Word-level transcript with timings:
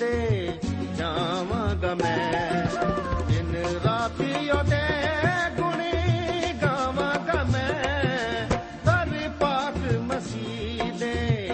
ਦੇ 0.00 0.52
ਜਾਵਾਂਗਾ 0.96 1.94
ਮੈਂ। 1.94 2.66
ਦਿਨ 3.28 3.56
ਰਾਤੀ 3.84 4.50
ਉਹਦੇ 4.50 4.82
ਗੁਣੀ 5.56 6.52
ਗਾਵਾਂਗਾ 6.62 7.44
ਮੈਂ। 7.44 8.48
ਦਰ 8.84 9.30
ਪਾਕ 9.40 9.92
ਮਸੀਹ 9.92 10.92
ਦੇ 10.98 11.50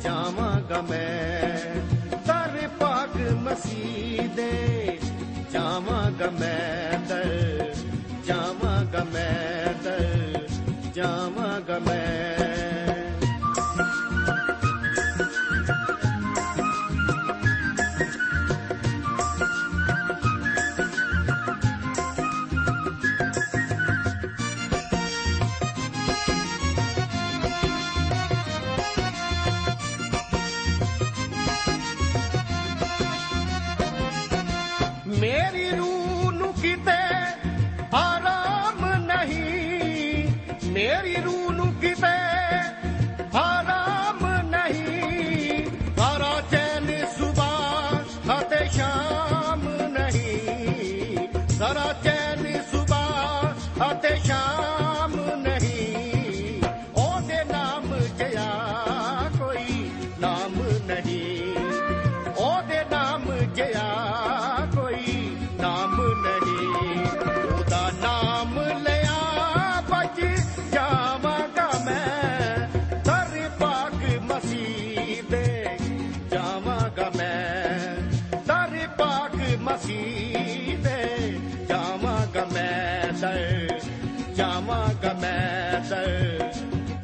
ਜਾਵਾਂਗਾ 0.00 0.80
ਮੈਂ। 0.80 1.56
ਦਰ 2.26 2.68
ਪਾਕ 2.80 3.16
ਮਸੀਹ 3.16 4.28
ਦੇ 4.28 4.98
ਜਾਵਾਂਗਾ 5.52 6.30
ਮੈਂ। 6.30 6.77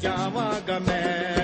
ਜਾਵਾਂਗਾ 0.00 0.78
ਮੈਂ 0.78 1.34
ਦਰ 1.36 1.43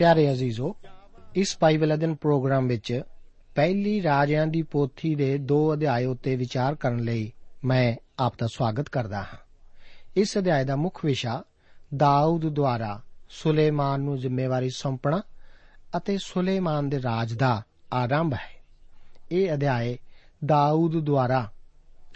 ਪਿਆਰੇ 0.00 0.32
ਅਜ਼ੀਜ਼ੋ, 0.32 0.76
ਇਸ 1.36 1.58
ਬਾਈਬਲ 1.60 1.94
ਅਧਿਨ 1.94 2.14
ਪ੍ਰੋਗਰਾਮ 2.14 2.66
ਵਿੱਚ 2.66 3.02
ਪਹਿਲੀ 3.54 4.02
ਰਾਜਿਆਂ 4.02 4.46
ਦੀ 4.46 4.62
ਪੋਥੀ 4.62 5.14
ਦੇ 5.14 5.38
ਦੋ 5.38 5.74
ਅਧਿਆਏ 5.74 6.04
ਉੱਤੇ 6.04 6.36
ਵਿਚਾਰ 6.36 6.74
ਕਰਨ 6.74 6.98
ਲਈ 6.98 7.32
ਮੈਂ 7.64 7.96
ਆਪ 8.18 8.34
ਦਾ 8.38 8.46
ਸਵਾਗਤ 8.46 8.88
ਕਰਦਾ 8.88 9.18
ਹਾਂ। 9.18 9.36
ਇਸ 10.16 10.38
ਅਧਿਆਏ 10.38 10.64
ਦਾ 10.64 10.76
ਮੁੱਖ 10.76 11.04
ਵਿਸ਼ਾ 11.04 11.44
ਦਾਊਦ 11.96 12.48
ਦੁਆਰਾ 12.48 13.02
ਸੁਲੇਮਾਨ 13.28 14.00
ਨੂੰ 14.00 14.18
ਜ਼ਿੰਮੇਵਾਰੀ 14.18 14.70
ਸੌਂਪਣਾ 14.70 15.22
ਅਤੇ 15.96 16.18
ਸੁਲੇਮਾਨ 16.18 16.88
ਦੇ 16.88 17.02
ਰਾਜ 17.02 17.32
ਦਾ 17.32 17.62
ਆਰੰਭ 17.92 18.34
ਹੈ। 18.34 18.64
ਇਹ 19.32 19.54
ਅਧਿਆਏ 19.54 19.98
ਦਾਊਦ 20.44 21.00
ਦੁਆਰਾ 21.00 21.52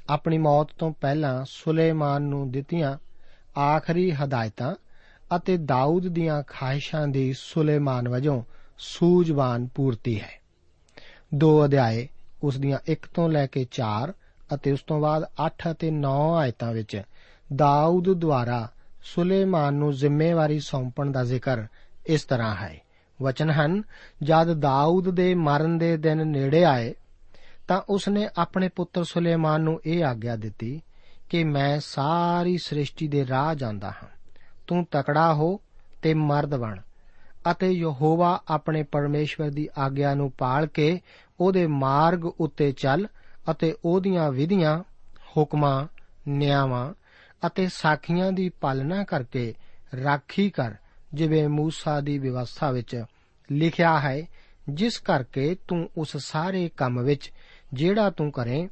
ਆਪਣੀ 0.09 0.39
ਮੌਤ 0.39 0.69
ਤੋਂ 0.79 0.93
ਪਹਿਲਾਂ 0.93 1.45
ਸੁਲੇਮਾਨ 1.49 2.23
ਨੂੰ 2.23 2.51
ਦਿੱਤੀਆਂ 2.51 2.99
ਆਖਰੀ 3.61 4.11
ਹਦਾਇਤਾਂ 4.11 4.75
ਅਤੇ 5.37 5.57
ਦਾਊਦ 5.57 6.09
ਦੀਆਂ 6.09 6.43
ਖਾਹਿਸ਼ਾਂ 6.47 7.09
ਦੀ 7.09 7.35
ਸੁਲੇਮਾਨ 7.39 8.09
ਵਜੋਂ 8.09 8.43
ਸੂਝਵਾਨ 8.79 9.67
ਪੂਰਤੀ 9.67 10.21
ਹੈ। 10.21 10.41
ਦੋ 11.35 11.65
ਅਧਿਆਏ 11.65 12.09
ਉਸ 12.43 12.59
ਦੀਆਂ 12.59 12.79
1 12.89 13.07
ਤੋਂ 13.15 13.29
ਲੈ 13.29 13.47
ਕੇ 13.47 13.67
4 13.71 14.13
ਅਤੇ 14.55 14.73
ਉਸ 14.73 14.83
ਤੋਂ 14.83 15.01
ਬਾਅਦ 15.01 15.25
8 15.47 15.71
ਅਤੇ 15.71 15.91
9 15.91 16.35
ਆਇਤਾਂ 16.37 16.73
ਵਿੱਚ 16.73 17.03
ਦਾਊਦ 17.57 18.13
ਦੁਆਰਾ 18.13 18.69
ਸੁਲੇਮਾਨ 19.03 19.75
ਨੂੰ 19.75 19.93
ਜ਼ਿੰਮੇਵਾਰੀ 19.93 20.61
ਸੌਂਪਣ 20.61 21.11
ਦਾ 21.11 21.25
ਜ਼ਿਕਰ 21.25 21.67
ਇਸ 22.07 22.25
ਤਰ੍ਹਾਂ 22.25 22.57
ਹੈ। 22.57 22.81
ਵਚਨ 23.23 23.51
ਹਨ, 23.51 23.83
ਜਦ 24.23 24.53
ਦਾਊਦ 24.53 25.11
ਦੇ 25.11 25.35
ਮਰਨ 25.35 25.79
ਦੇ 25.79 25.97
ਦਿਨ 25.97 26.27
ਨੇੜੇ 26.27 26.65
ਆਏ, 26.65 26.95
ਤਾਂ 27.69 27.81
ਉਸਨੇ 27.89 28.29
ਆਪਣੇ 28.37 28.69
ਪੁੱਤਰ 28.69 29.05
ਸੁਲੇਮਾਨ 29.05 29.61
ਨੂੰ 29.61 29.81
ਇਹ 29.87 30.05
ਆਗਿਆ 30.05 30.37
ਦਿੱਤੀ 30.37 30.83
ਕਿ 31.29 31.45
ਮੈਂ 31.45 31.81
ਸਾਰੀ 31.81 32.59
ਸ੍ਰਿਸ਼ਟੀ 32.59 33.09
ਦੇ 33.09 33.27
ਰਾਹ 33.27 33.55
ਜਾਂਦਾ 33.55 33.91
ਹਾਂ। 33.91 34.14
ਤੂੰ 34.67 34.87
ਤਕੜਾ 34.91 35.35
ਹੋ 35.35 35.61
ਤੇ 36.03 36.15
ਮਰਦ 36.15 36.57
ਬਣ। 36.57 36.81
ਅਤੇ 37.51 37.71
ਯਹੋਵਾ 37.71 38.43
ਆਪਣੇ 38.49 38.83
ਪਰਮੇਸ਼ਵਰ 38.83 39.51
ਦੀ 39.51 39.69
ਆਗਿਆ 39.79 40.15
ਨੂੰ 40.15 40.31
ਪਾਲ 40.31 40.67
ਕੇ 40.67 41.01
ਉਹਦੇ 41.41 41.67
ਮਾਰਗ 41.67 42.27
ਉੱਤੇ 42.27 42.73
ਚੱਲ 42.73 43.07
ਅਤੇ 43.51 43.75
ਉਹਦੀਆਂ 43.85 44.33
ਵਿਧੀਆਂ, 44.33 44.83
ਹੁਕਮਾਂ 45.37 45.87
ਨਿਆਵਾਂ 46.29 46.95
ਅਤੇ 47.47 47.69
ਸਾਖੀਆਂ 47.69 48.33
ਦੀ 48.33 48.49
ਪਾਲਣਾ 48.49 49.05
ਕਰਕੇ 49.05 49.55
ਰਾਖੀ 50.05 50.51
ਕਰ, 50.51 50.75
ਜਿਵੇਂ 51.15 51.49
ਮੂਸਾ 51.49 52.01
ਦੀ 52.01 52.19
ਵਿਵਸਥਾ 52.19 52.71
ਵਿੱਚ 52.71 53.05
ਲਿਖਿਆ 53.53 54.01
ਹੈ, 54.01 54.23
ਜਿਸ 54.69 54.99
ਕਰਕੇ 54.99 55.57
ਤੂੰ 55.69 55.91
ਉਸ 55.97 56.17
ਸਾਰੇ 56.17 56.71
ਕੰਮ 56.77 57.03
ਵਿੱਚ 57.03 57.33
ਜਿਹੜਾ 57.73 58.11
ਤੂੰ 58.11 58.33
ਕਰੇ 58.33 58.69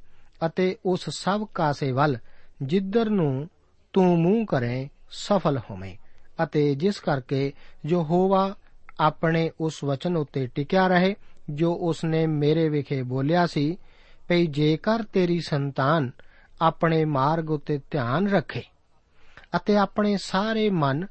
ਅਤੇ 0.46 0.76
ਉਸ 0.86 1.10
ਸਭ 1.10 1.44
ਕਾਸੇ 1.54 1.92
ਵੱਲ 1.92 2.16
ਜਿੱਧਰ 2.62 3.10
ਨੂੰ 3.10 3.48
ਤੂੰ 3.92 4.22
ਮੂੰਹ 4.22 4.46
ਕਰੇ 4.46 4.88
ਸਫਲ 5.12 5.58
ਹੋਵੇਂ 5.58 5.96
ਅਤੇ 6.42 6.74
ਜਿਸ 6.74 7.00
ਕਰਕੇ 7.00 7.52
ਜੋ 7.84 8.02
ਹੋਵਾ 8.02 8.54
ਆਪਣੇ 9.00 9.50
ਉਸ 9.60 9.84
ਵਚਨ 9.84 10.16
ਉੱਤੇ 10.16 10.46
ਟਿਕਿਆ 10.46 10.86
ਰਹੇ, 10.86 11.14
ਜੋ 11.50 11.74
ਉਸਨੇ 11.74 12.26
ਮੇਰੇ 12.26 12.68
ਵਿਖੇ 12.68 13.02
ਬੋਲਿਆ 13.02 13.46
ਸੀ, 13.46 13.76
ਭਈ 14.28 14.46
ਜੇਕਰ 14.46 15.02
ਤੇਰੀ 15.02 15.40
ਸੰਤਾਨ 15.40 16.10
ਆਪਣੇ 16.62 17.04
ਮਾਰਗ 17.04 17.50
ਉੱਤੇ 17.50 17.80
ਧਿਆਨ 17.90 18.28
ਰੱਖੇ 18.28 18.62
ਅਤੇ 19.56 19.76
ਆਪਣੇ 19.76 20.16
ਸਾਰੇ 20.16 20.70
ਮਨ 20.70 21.06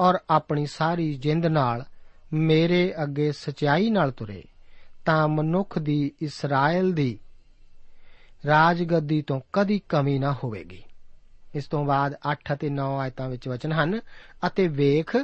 ਔਰ 0.00 0.18
ਆਪਣੀ 0.30 0.66
ਸਾਰੀ 0.66 1.14
ਜਿੰਦ 1.14 1.46
ਨਾਲ 1.46 1.84
ਮੇਰੇ 2.32 2.94
ਅੱਗੇ 3.02 3.32
ਸਚਾਈ 3.32 3.90
ਨਾਲ 3.90 4.10
ਤੁਰੇ, 4.10 4.44
ਤਾਂ 5.04 5.28
ਮਨੁੱਖ 5.28 5.78
ਦੀ 5.78 6.12
ਇਸਰਾਇਲ 6.22 6.92
ਦੀ 6.92 7.18
ਰਾਜਗੱਦੀ 8.46 9.22
ਤੋਂ 9.22 9.40
ਕਦੀ 9.52 9.80
ਕਮੀ 9.88 10.18
ਨਾ 10.18 10.36
ਹੋਵੇਗੀ। 10.44 10.82
ਇਸ 11.54 11.66
ਤੋਂ 11.66 11.84
ਬਾਅਦ 11.84 12.14
8 12.32 12.36
ਅਤੇ 12.52 12.68
9 12.68 12.98
ਆਇਤਾਂ 12.98 13.28
ਵਿੱਚ 13.28 13.48
ਵਚਨ 13.48 13.72
ਹਨ, 13.72 14.00
ਅਤੇ 14.46 14.68
ਵੇਖ 14.68 15.16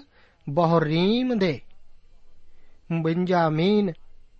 ਬਹਰੀਮ 0.50 1.38
ਦੇ 1.38 1.60
ਬੰਜਾਮੀਨ 3.02 3.92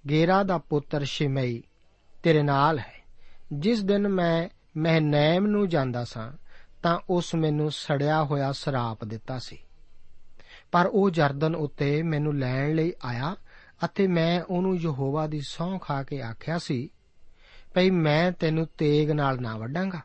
ਗੇਰਾ 0.09 0.43
ਦਾ 0.43 0.59
ਪੁੱਤਰ 0.59 1.05
ਸ਼ਿਮਈ 1.05 1.63
ਤੇਰੇ 2.23 2.43
ਨਾਲ 2.43 2.79
ਹੈ। 2.79 3.05
ਜਿਸ 3.53 3.83
ਦਿਨ 3.83 4.09
ਮੈਂ 4.09 4.49
ਮਹਨੈਮ 4.77 5.47
ਨੂੰ 5.47 5.69
ਜਾਂਦਾ 5.69 6.05
ਸਾਂ, 6.05 6.33
ਤਾਂ 6.83 6.99
ਉਸ 7.11 7.35
ਮੈਨੂੰ 7.35 7.71
ਸੜਿਆ 7.71 8.25
ਹੋਇਆ 8.25 8.53
ਸਰਾਪ 8.53 9.05
ਦਿੱਤਾ 9.05 9.39
ਸੀ। 9.39 9.59
ਪਰ 10.73 10.87
ਉਹ 10.87 11.11
ਜਰਦਨ 11.11 11.55
ਉੱਤੇ 11.55 12.03
ਮੈਨੂੰ 12.03 12.39
ਲੈਣ 12.39 12.75
ਲਈ 12.75 12.93
ਆਇਆ, 13.05 13.37
ਅਤੇ 13.85 14.07
ਮੈਂ 14.07 14.43
ਉਹਨੂੰ 14.43 14.77
ਯਹੋਵਾ 14.77 15.27
ਦੀ 15.27 15.41
ਸੌਂ 15.41 15.79
ਖਾ 15.79 16.03
ਕੇ 16.03 16.23
ਆਖਿਆ 16.23 16.59
ਸੀ, 16.59 16.91
ਭਈ 17.75 17.91
ਮੈਂ 17.91 18.33
ਤੈਨੂੰ 18.33 18.67
ਤੇਗ 18.79 19.11
ਨਾਲ 19.11 19.41
ਨਾ 19.41 19.57
ਵੱਡਾਂਗਾ 19.57 20.01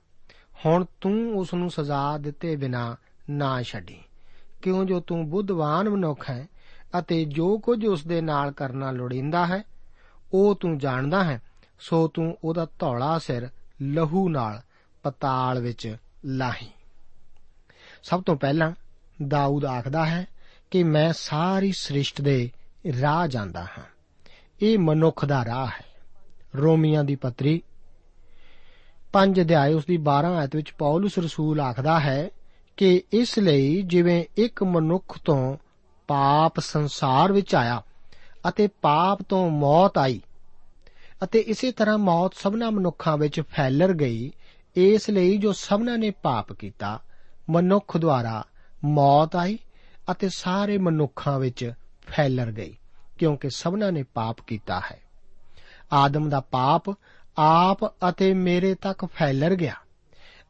ਹੁਣ 0.65 0.85
ਤੂੰ 1.01 1.37
ਉਸ 1.37 1.53
ਨੂੰ 1.53 1.71
ਸਜ਼ਾ 1.71 2.17
ਦਿੱਤੇ 2.17 2.55
ਬਿਨਾ 2.55 2.95
ਨਾ 3.29 3.61
ਛੱਡੀ। 3.61 4.03
ਕਿਉਂ 4.61 4.85
ਜੋ 4.85 4.99
ਤੂੰ 4.99 5.29
ਬੁੱਧਵਾਨ 5.29 5.89
ਮਨੁੱਖ 5.89 6.29
ਹੈ 6.29 6.47
ਅਤੇ 6.99 7.25
ਜੋ 7.25 7.57
ਕੁਝ 7.57 7.85
ਉਸ 7.85 8.07
ਦੇ 8.07 8.21
ਨਾਲ 8.21 8.51
ਕਰਨਾ 8.51 8.91
ਲੋੜੀਂਦਾ 8.91 9.45
ਹੈ, 9.45 9.63
ਉਹ 10.33 10.55
ਤੂੰ 10.55 10.77
ਜਾਣਦਾ 10.77 11.23
ਹੈ, 11.23 11.41
ਸੋ 11.79 12.07
ਤੂੰ 12.07 12.37
ਉਹਦਾ 12.43 12.67
ਧੌਲਾ 12.79 13.19
ਸਿਰ 13.19 13.49
ਲਹੂ 13.81 14.29
ਨਾਲ 14.29 14.61
ਪਤਾਲ 15.03 15.59
ਵਿੱਚ 15.59 15.97
ਲਾਹੀ। 16.25 16.67
ਸਭ 18.03 18.23
ਤੋਂ 18.23 18.35
ਪਹਿਲਾਂ 18.35 18.71
ਦਾਊਦ 19.27 19.65
ਆਖਦਾ 19.65 20.05
ਹੈ 20.05 20.27
ਕਿ 20.71 20.83
ਮੈਂ 20.83 21.13
ਸਾਰੀ 21.13 21.71
ਸ੍ਰਿਸ਼ਟ 21.71 22.21
ਦੇ 22.21 22.51
ਰਾਹ 23.01 23.27
ਜਾਂਦਾ 23.27 23.63
ਹਾਂ। 23.63 23.83
ਇਹ 24.61 24.79
ਮਨੁੱਖ 24.79 25.25
ਦਾ 25.25 25.45
ਰਾਹ 25.45 25.67
ਹੈ। 25.67 25.85
ਰੋਮੀਆਂ 26.55 27.03
ਦੀ 27.03 27.15
ਪੱਤਰੀ 27.15 27.61
5 29.13 29.41
ਅਧਿਆਇ 29.41 29.73
ਉਸ 29.73 29.85
ਦੀ 29.85 29.97
12 29.97 30.35
ਆਇਤ 30.37 30.55
ਵਿੱਚ 30.55 30.73
ਪੌਲਸ 30.77 31.19
ਰਸੂਲ 31.19 31.61
ਆਖਦਾ 31.61 31.99
ਹੈ 31.99 32.29
ਕਿ 32.77 33.03
ਇਸ 33.13 33.39
ਲਈ 33.39 33.81
ਜਿਵੇਂ 33.81 34.25
ਇੱਕ 34.37 34.63
ਮਨੁੱਖ 34.63 35.19
ਤੋਂ 35.25 35.57
ਪਾਪ 36.07 36.59
ਸੰਸਾਰ 36.59 37.31
ਵਿੱਚ 37.31 37.55
ਆਇਆ 37.55 37.81
ਅਤੇ 38.49 38.67
ਪਾਪ 38.67 39.21
ਤੋਂ 39.21 39.49
ਮੌਤ 39.49 39.97
ਆਈ 39.97 40.21
ਅਤੇ 41.23 41.39
ਇਸੇ 41.39 41.71
ਤਰ੍ਹਾਂ 41.71 41.97
ਮੌਤ 41.97 42.33
ਸਭਨਾ 42.33 42.69
ਮਨੁੱਖਾਂ 42.69 43.17
ਵਿੱਚ 43.17 43.41
ਫੈਲਰ 43.41 43.93
ਗਈ, 43.93 44.31
ਇਸ 44.75 45.09
ਲਈ 45.09 45.37
ਜੋ 45.37 45.51
ਸਭਨਾ 45.51 45.97
ਨੇ 45.97 46.09
ਪਾਪ 46.09 46.53
ਕੀਤਾ, 46.53 46.99
ਮਨੁੱਖ 47.49 47.97
ਦੁਆਰਾ 47.97 48.45
ਮੌਤ 48.83 49.35
ਆਈ 49.35 49.59
ਅਤੇ 50.11 50.29
ਸਾਰੇ 50.29 50.77
ਮਨੁੱਖਾਂ 50.77 51.39
ਵਿੱਚ 51.39 51.73
ਫੈਲਰ 52.07 52.51
ਗਈ, 52.51 52.77
ਕਿਉਂਕਿ 53.17 53.49
ਸਭਨਾ 53.49 53.91
ਨੇ 53.91 54.03
ਪਾਪ 54.03 54.37
ਕੀਤਾ 54.47 54.81
ਹੈ। 54.91 54.99
ਆਦਮ 55.93 56.29
ਦਾ 56.29 56.39
ਪਾਪ 56.39 56.89
ਆਪ 57.37 58.09
ਅਤੇ 58.09 58.33
ਮੇਰੇ 58.33 58.75
ਤੱਕ 58.75 59.05
ਫੈਲਰ 59.05 59.55
ਗਿਆ। 59.55 59.73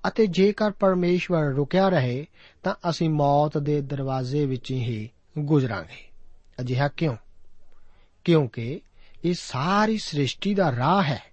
ਅਤੇ 0.07 0.27
ਜੇਕਰ 0.27 0.71
ਪਰਮੇਸ਼ਵਰ 0.71 1.43
ਰੁਕਿਆ 1.43 1.89
ਰਹੇ, 1.89 2.27
ਤਾਂ 2.63 2.89
ਅਸੀਂ 2.89 3.09
ਮੌਤ 3.09 3.57
ਦੇ 3.57 3.81
ਦਰਵਾਜ਼ੇ 3.81 4.45
ਵਿੱਚ 4.45 4.71
ਹੀ 4.71 5.09
ਗੁਜ਼ਰਾਂਗੇ। 5.37 6.09
ਅਜਿਹਾ 6.59 6.87
ਕਿਉਂ? 6.87 7.15
ਕਿਉਂਕਿ 8.23 8.81
ਇਹ 9.25 9.33
ਸਾਰੀ 9.39 9.97
ਸ੍ਰਿਸ਼ਟੀ 9.97 10.53
ਦਾ 10.53 10.75
ਰਾਹ 10.75 11.03
ਹੈ। 11.03 11.23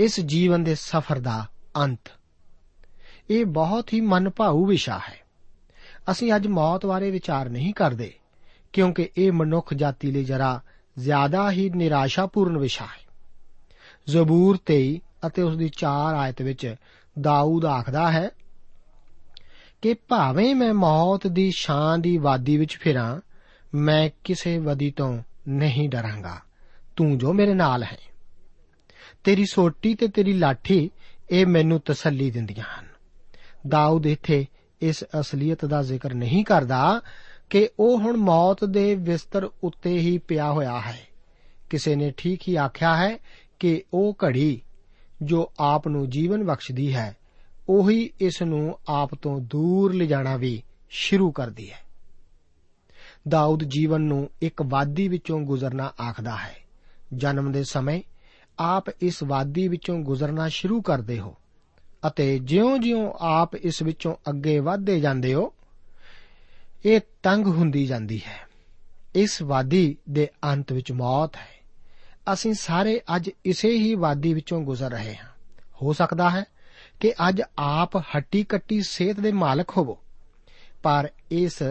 ਇਸ 0.00 0.20
ਜੀਵਨ 0.20 0.64
ਦੇ 0.64 0.74
ਸਫ਼ਰ 0.74 1.18
ਦਾ 1.18 1.46
ਅੰਤ। 1.76 2.10
ਇਹ 3.30 3.44
ਬਹੁਤ 3.44 3.92
ਹੀ 3.92 4.00
ਮਨਭਾਊ 4.00 4.64
ਵਿਸ਼ਾ 4.64 4.98
ਹੈ। 4.98 5.18
ਅਸੀਂ 6.10 6.32
ਅੱਜ 6.36 6.46
ਮੌਤ 6.46 6.86
ਬਾਰੇ 6.86 7.10
ਵਿਚਾਰ 7.10 7.48
ਨਹੀਂ 7.48 7.74
ਕਰਦੇ, 7.74 8.14
ਕਿਉਂਕਿ 8.72 9.08
ਇਹ 9.18 9.32
ਮਨੁੱਖ 9.32 9.74
ਜਾਤੀ 9.74 10.10
ਲਈ 10.10 10.24
ਜਰਾ 10.24 10.60
ਜ਼ਿਆਦਾ 10.98 11.50
ਹੀ 11.50 11.70
ਨਿਰਾਸ਼ਾਪੂਰਨ 11.70 12.58
ਵਿਸ਼ਾ 12.58 12.84
ਹੈ। 12.84 13.03
ਜ਼ਬੂਰ 14.08 14.58
23 14.66 15.00
ਅਤੇ 15.26 15.42
ਉਸ 15.42 15.56
ਦੀ 15.56 15.68
4 15.68 16.14
ਆਇਤ 16.14 16.42
ਵਿੱਚ 16.42 16.74
ਦਾਊਦ 17.20 17.64
ਆਖਦਾ 17.64 18.12
ਹੈ 18.12 18.30
ਕਿ 19.82 19.94
ਭਾਵੇਂ 19.94 20.54
ਮੈਂ 20.54 20.74
ਮੌਤ 20.74 21.26
ਦੀ 21.26 21.50
ਛਾਂ 21.50 21.98
ਦੀ 21.98 22.18
ਵਾਦੀ 22.18 22.56
ਵਿੱਚ 22.56 22.76
ਫਿਰਾਂ, 22.76 23.20
ਮੈਂ 23.74 24.10
ਕਿਸੇ 24.24 24.58
ਵਦੀ 24.58 24.90
ਤੋਂ 24.90 25.22
ਨਹੀਂ 25.48 25.88
ਡਰਾਂਗਾ। 25.88 26.40
ਤੂੰ 26.96 27.18
ਜੋ 27.18 27.32
ਮੇਰੇ 27.32 27.54
ਨਾਲ 27.54 27.82
ਹੈ। 27.82 27.98
ਤੇਰੀ 29.24 29.46
ਸੋਟੀ 29.46 29.94
ਤੇ 29.94 30.08
ਤੇਰੀ 30.08 30.32
ਲਾਠੀ 30.32 30.90
ਇਹ 31.30 31.46
ਮੈਨੂੰ 31.46 31.80
ਤਸੱਲੀ 31.84 32.30
ਦਿੰਦੀਆਂ 32.30 32.80
ਹਨ। 32.80 32.86
ਦਾਊਦ 33.68 34.06
ਇੱਥੇ 34.06 34.46
ਇਸ 34.82 35.04
ਅਸਲੀਅਤ 35.20 35.64
ਦਾ 35.64 35.82
ਜ਼ਿਕਰ 35.82 36.14
ਨਹੀਂ 36.14 36.44
ਕਰਦਾ 36.44 37.00
ਕਿ 37.50 37.68
ਉਹ 37.80 37.98
ਹੁਣ 37.98 38.16
ਮੌਤ 38.16 38.64
ਦੇ 38.64 38.94
ਬਿਸਤਰ 38.94 39.44
ਉੱਤੇ 39.64 39.98
ਹੀ 39.98 40.18
ਪਿਆ 40.18 40.52
ਹੋਇਆ 40.52 40.80
ਹੈ। 40.80 40.98
ਕਿਸੇ 41.70 41.96
ਨੇ 41.96 42.12
ਠੀਕ 42.16 42.40
ਹੀ 42.48 42.56
ਆਖਿਆ 42.56 42.96
ਹੈ 42.96 43.18
ਕਿ 43.64 43.82
ਉਹ 43.94 44.16
ਘੜੀ 44.24 44.62
ਜੋ 45.22 45.52
ਆਪ 45.60 45.88
ਨੂੰ 45.88 46.10
ਜੀਵਨ 46.10 46.44
ਬਖਸ਼ਦੀ 46.44 46.94
ਹੈ, 46.94 47.16
ਉਹੀ 47.68 48.10
ਇਸ 48.20 48.42
ਨੂੰ 48.42 48.78
ਆਪ 48.88 49.14
ਤੋਂ 49.14 49.40
ਦੂਰ 49.40 49.94
ਲਿਜਾਣਾ 49.94 50.36
ਵੀ 50.36 50.62
ਸ਼ੁਰੂ 50.90 51.32
ਕਰਦੀ 51.32 51.70
ਹੈ। 51.70 51.78
ਦਾਊਦ 53.28 53.64
ਜੀਵਨ 53.64 54.00
ਨੂੰ 54.00 54.30
ਇੱਕ 54.42 54.62
ਵਾਦੀ 54.62 55.08
ਵਿੱਚੋਂ 55.08 55.40
ਗੁਜ਼ਰਨਾ 55.40 55.92
ਆਖਦਾ 56.08 56.36
ਹੈ। 56.36 56.56
ਜਨਮ 57.14 57.52
ਦੇ 57.52 57.64
ਸਮੇਂ 57.64 58.02
ਆਪ 58.58 58.84
ਇਸ 58.88 59.22
ਵਾਦੀ 59.22 59.68
ਵਿੱਚੋਂ 59.68 59.98
ਗੁਜ਼ਰਨਾ 59.98 60.48
ਸ਼ੁਰੂ 60.48 60.82
ਕਰਦੇ 60.82 61.20
ਹੋ 61.20 61.36
ਅਤੇ 62.06 62.38
ਜਿਉਂ-ਜਿਉਂ 62.38 63.12
ਆਪ 63.18 63.54
ਇਸ 63.54 63.82
ਵਿੱਚੋਂ 63.82 64.14
ਅੱਗੇ 64.30 64.58
ਵਧਦੇ 64.58 65.00
ਜਾਂਦੇ 65.00 65.34
ਹੋ, 65.34 65.52
ਇਹ 66.84 67.00
ਤੰਗ 67.22 67.46
ਹੁੰਦੀ 67.46 67.86
ਜਾਂਦੀ 67.86 68.22
ਹੈ। 68.26 68.48
ਇਸ 69.14 69.42
ਵਾਦੀ 69.42 69.96
ਦੇ 70.10 70.28
ਅੰਤ 70.44 70.72
ਵਿੱਚ 70.72 70.92
ਮੌਤ 70.92 71.36
ਹੈ। 71.36 71.63
ਅਸੀਂ 72.32 72.54
ਸਾਰੇ 72.54 73.00
ਅੱਜ 73.16 73.30
ਇਸੇ 73.44 73.70
ਹੀ 73.70 73.94
ਵਾਦੀ 73.94 74.34
ਵਿੱਚੋਂ 74.34 74.60
ਗੁਜ਼ਰ 74.62 74.90
ਰਹੇ 74.90 75.16
ਹਾਂ। 75.16 75.28
ਹੋ 75.82 75.92
ਸਕਦਾ 75.92 76.30
ਹੈ 76.30 76.44
ਕਿ 77.00 77.12
ਅੱਜ 77.28 77.42
ਆਪ 77.58 77.96
ਹੱਟੀ 77.96 78.44
ਕੱਟੀ 78.44 78.82
ਸਿਹਤ 78.82 79.20
ਦੇ 79.20 79.32
ਮਾਲਕ 79.32 79.70
ਹੋਵੋ। 79.76 79.98
ਪਰ 80.82 81.08
ਇਸ 81.30 81.62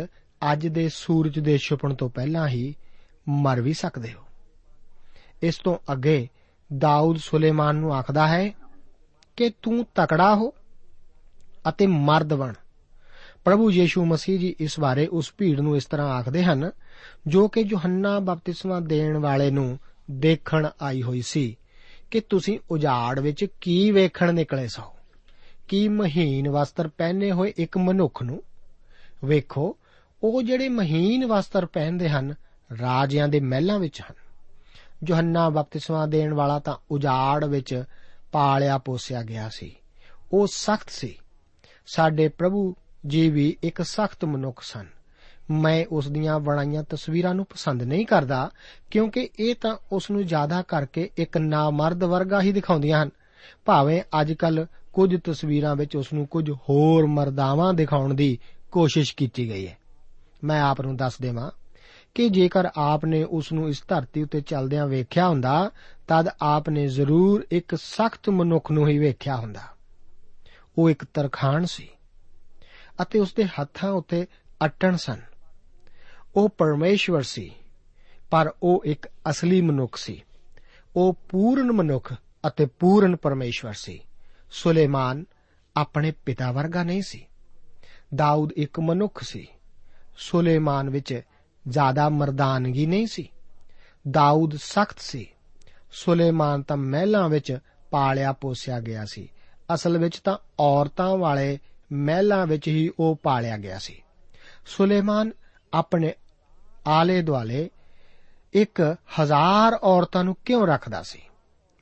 ਅੱਜ 0.51 0.67
ਦੇ 0.67 0.89
ਸੂਰਜ 0.89 1.39
ਦੇ 1.39 1.57
ਛੁਪਣ 1.57 1.93
ਤੋਂ 1.93 2.09
ਪਹਿਲਾਂ 2.09 2.47
ਹੀ 2.47 2.75
ਮਰ 3.29 3.61
ਵੀ 3.61 3.73
ਸਕਦੇ 3.73 4.13
ਹੋ। 4.13 4.23
ਇਸ 5.41 5.57
ਤੋਂ 5.57 5.93
ਅੱਗੇ 5.93 6.29
ਦਾਊਦ 6.77 7.17
ਸੁਲੇਮਾਨ 7.17 7.75
ਨੂੰ 7.75 7.95
ਆਖਦਾ 7.95 8.27
ਹੈ 8.27 8.51
ਕਿ 9.37 9.51
ਤੂੰ 9.61 9.85
ਤਕੜਾ 9.95 10.35
ਹੋ 10.35 10.53
ਅਤੇ 11.69 11.87
ਮਰਦ 11.87 12.33
ਬਣ। 12.33 12.53
ਪ੍ਰਭੂ 13.43 13.71
ਯੀਸ਼ੂ 13.71 14.05
ਮਸੀਹ 14.05 14.39
ਜੀ 14.39 14.55
ਇਸ 14.59 14.79
ਬਾਰੇ 14.79 15.07
ਉਸ 15.07 15.33
ਭੀੜ 15.37 15.59
ਨੂੰ 15.59 15.77
ਇਸ 15.77 15.85
ਤਰ੍ਹਾਂ 15.85 16.07
ਆਖਦੇ 16.07 16.43
ਹਨ, 16.43 16.71
ਜੋ 17.27 17.47
ਕਿ 17.47 17.61
ਯੋਹੰਨਾ 17.61 18.19
ਬਪਤਿਸਮਾ 18.19 18.79
ਦੇਣ 18.79 19.17
ਵਾਲੇ 19.17 19.51
ਨੂੰ 19.51 19.79
ਦੇਖਣ 20.11 20.67
ਆਈ 20.81 21.03
ਹੋਈ 21.03 21.21
ਸੀ 21.21 21.57
ਕਿ 22.11 22.19
ਤੁਸੀਂ 22.19 22.59
ਉਜਾੜ 22.71 23.19
ਵਿੱਚ 23.19 23.45
ਕੀ 23.61 23.91
ਵੇਖਣ 23.91 24.33
ਨਿਕਲੇ 24.33 24.67
ਸੋ। 24.67 24.93
ਕੀ 25.67 25.87
ਮਹੀਨ 25.87 26.49
ਵਸਤਰ 26.49 26.87
ਪਹਿਨੇ 26.87 27.31
ਹੋਏ 27.31 27.53
ਇੱਕ 27.57 27.77
ਮਨੁੱਖ 27.77 28.23
ਨੂੰ? 28.23 28.43
ਵੇਖੋ, 29.25 29.77
ਉਹ 30.23 30.43
ਜਿਹੜੇ 30.43 30.69
ਮਹੀਨ 30.69 31.25
ਵਸਤਰ 31.25 31.65
ਪਹਿਨਦੇ 31.65 32.09
ਹਨ, 32.09 32.35
ਰਾਜਿਆਂ 32.81 33.27
ਦੇ 33.27 33.39
ਮਹਿਲਾਂ 33.39 33.79
ਵਿੱਚ 33.79 34.01
ਹਨ। 34.01 34.15
ਯੋਹੰਨਾ 35.09 35.49
ਬਪਤਿਸਮਾ 35.49 36.05
ਦੇਣ 36.05 36.33
ਵਾਲਾ 36.33 36.59
ਤਾਂ 36.59 36.77
ਉਜਾੜ 36.91 37.45
ਵਿੱਚ 37.45 37.83
ਪਾਲਿਆ 38.31 38.77
ਪੋਸਿਆ 38.77 39.23
ਗਿਆ 39.23 39.49
ਸੀ। 39.49 39.75
ਉਹ 40.31 40.47
ਸਖਤ 40.47 40.89
ਸੀ। 40.89 41.17
ਸਾਡੇ 41.85 42.27
ਪ੍ਰਭੂ 42.27 42.75
ਜੀ 43.07 43.29
ਵੀ 43.29 43.57
ਇੱਕ 43.63 43.81
ਸਖਤ 43.81 44.25
ਮਨੁੱਖ 44.25 44.63
ਸਨ। 44.63 44.85
ਮੈਂ 45.51 45.85
ਉਸ 45.91 46.07
ਦੀਆਂ 46.07 46.39
ਬਣਾਈਆਂ 46.39 46.83
ਤਸਵੀਰਾਂ 46.83 47.35
ਨੂੰ 47.35 47.45
ਪਸੰਦ 47.45 47.83
ਨਹੀਂ 47.83 48.05
ਕਰਦਾ, 48.05 48.51
ਕਿਉਂਕਿ 48.91 49.29
ਇਹ 49.39 49.55
ਤਾਂ 49.55 49.77
ਉਸ 49.91 50.11
ਨੂੰ 50.11 50.25
ਜ਼ਿਆਦਾ 50.25 50.61
ਕਰਕੇ 50.61 51.09
ਇੱਕ 51.17 51.37
ਨਾਮਰਦ 51.37 52.03
ਵਰਗਾ 52.03 52.41
ਹੀ 52.41 52.51
ਦਿਖਾਉਂਦੀਆਂ 52.51 53.03
ਹਨ। 53.03 53.09
ਭਾਵੇਂ 53.65 54.01
ਅੱਜਕੱਲ 54.21 54.65
ਕੁਝ 54.93 55.15
ਤਸਵੀਰਾਂ 55.23 55.75
ਵਿੱਚ 55.75 55.95
ਉਸ 55.95 56.13
ਨੂੰ 56.13 56.27
ਕੁਝ 56.27 56.51
ਹੋਰ 56.51 57.05
ਮਰਦਾਵਾਂ 57.05 57.73
ਦਿਖਾਉਣ 57.73 58.13
ਦੀ 58.13 58.39
ਕੋਸ਼ਿਸ਼ 58.71 59.15
ਕੀਤੀ 59.15 59.49
ਗਈ 59.49 59.67
ਹੈ। 59.67 59.77
ਮੈਂ 60.43 60.61
ਆਪ 60.61 60.81
ਨੂੰ 60.81 60.95
ਦੱਸ 60.95 61.19
ਦੇਵਾਂ 61.21 61.51
ਕਿ 62.15 62.29
ਜੇਕਰ 62.29 62.69
ਆਪ 62.77 63.05
ਨੇ 63.05 63.23
ਉਸ 63.23 63.51
ਨੂੰ 63.51 63.69
ਇਸ 63.69 63.83
ਧਰਤੀ 63.87 64.23
ਉੱਤੇ 64.23 64.41
ਚੱਲਦਿਆਂ 64.41 64.87
ਵੇਖਿਆ 64.87 65.27
ਹੁੰਦਾ, 65.27 65.71
ਤਦ 66.07 66.29
ਆਪ 66.41 66.69
ਨੇ 66.69 66.87
ਜ਼ਰੂਰ 66.87 67.47
ਇੱਕ 67.51 67.75
ਸਖਤ 67.75 68.29
ਮਨੁੱਖ 68.29 68.71
ਨੂੰ 68.71 68.87
ਹੀ 68.87 68.97
ਵੇਖਿਆ 68.97 69.35
ਹੁੰਦਾ। 69.35 69.61
ਉਹ 70.77 70.89
ਇੱਕ 70.89 71.05
ਤਰਖਾਣ 71.13 71.65
ਸੀ 71.65 71.89
ਅਤੇ 73.01 73.19
ਉਸ 73.19 73.33
ਦੇ 73.33 73.43
ਹੱਥਾਂ 73.43 73.91
ਉੱਤੇ 73.91 74.27
ਅਟਣ 74.65 74.95
ਸਨ। 74.95 75.32
ਉਹ 76.35 76.49
ਪਰਮੇਸ਼ਵਰ 76.49 77.21
ਸੀ, 77.21 77.51
ਪਰ 78.31 78.53
ਉਹ 78.63 78.83
ਇੱਕ 78.85 79.07
ਅਸਲੀ 79.29 79.61
ਮਨੁੱਖ 79.61 79.95
ਸੀ। 79.95 80.23
ਉਹ 80.95 81.17
ਪੂਰਨ 81.29 81.71
ਮਨੁੱਖ 81.71 82.13
ਅਤੇ 82.47 82.65
ਪੂਰਨ 82.65 83.15
ਪਰਮੇਸ਼ਵਰ 83.15 83.73
ਸੀ। 83.73 83.99
ਸੁਲੇਮਾਨ 84.51 85.25
ਆਪਣੇ 85.77 86.11
ਪਿਤਾ 86.11 86.51
ਵਰਗਾ 86.51 86.83
ਨਹੀਂ 86.83 87.01
ਸੀ। 87.01 87.25
ਦਾਊਦ 88.15 88.51
ਇੱਕ 88.51 88.79
ਮਨੁੱਖ 88.79 89.23
ਸੀ। 89.23 89.47
ਸੁਲੇਮਾਨ 90.17 90.89
ਵਿੱਚ 90.89 91.21
ਜ਼ਿਆਦਾ 91.69 92.09
ਮਰਦਾਨਗੀ 92.09 92.85
ਨਹੀਂ 92.85 93.07
ਸੀ। 93.07 93.29
ਦਾਊਦ 94.11 94.55
ਸਖਤ 94.55 94.99
ਸੀ। 94.99 95.27
ਸੁਲੇਮਾਨ 95.91 96.61
ਤਾਂ 96.61 96.77
ਮਹਿਲਾਂ 96.77 97.29
ਵਿੱਚ 97.29 97.57
ਪਾਲਿਆ 97.91 98.33
ਪੋਸਿਆ 98.33 98.79
ਗਿਆ 98.79 99.05
ਸੀ। 99.05 99.29
ਅਸਲ 99.73 99.97
ਵਿੱਚ 99.97 100.19
ਤਾਂ 100.19 100.37
ਔਰਤਾਂ 100.59 101.17
ਵਾਲੇ 101.17 101.59
ਮਹਿਲਾਂ 101.93 102.47
ਵਿੱਚ 102.47 102.67
ਹੀ 102.67 102.91
ਉਹ 102.99 103.19
ਪਾਲਿਆ 103.23 103.57
ਗਿਆ 103.57 103.79
ਸੀ। 103.79 104.03
ਸੁਲੇਮਾਨ 104.65 105.31
ਆਪਣੇ 105.73 106.13
ਆਲੇ 106.87 107.21
ਦੁਆਲੇ 107.21 107.69
ਇੱਕ 108.53 108.95
ਹਜ਼ਾਰ 109.21 109.79
ਔਰਤਾਂ 109.83 110.23
ਨੂੰ 110.23 110.35
ਕਿਉਂ 110.45 110.67
ਰੱਖਦਾ 110.67 111.03
ਸੀ? 111.03 111.21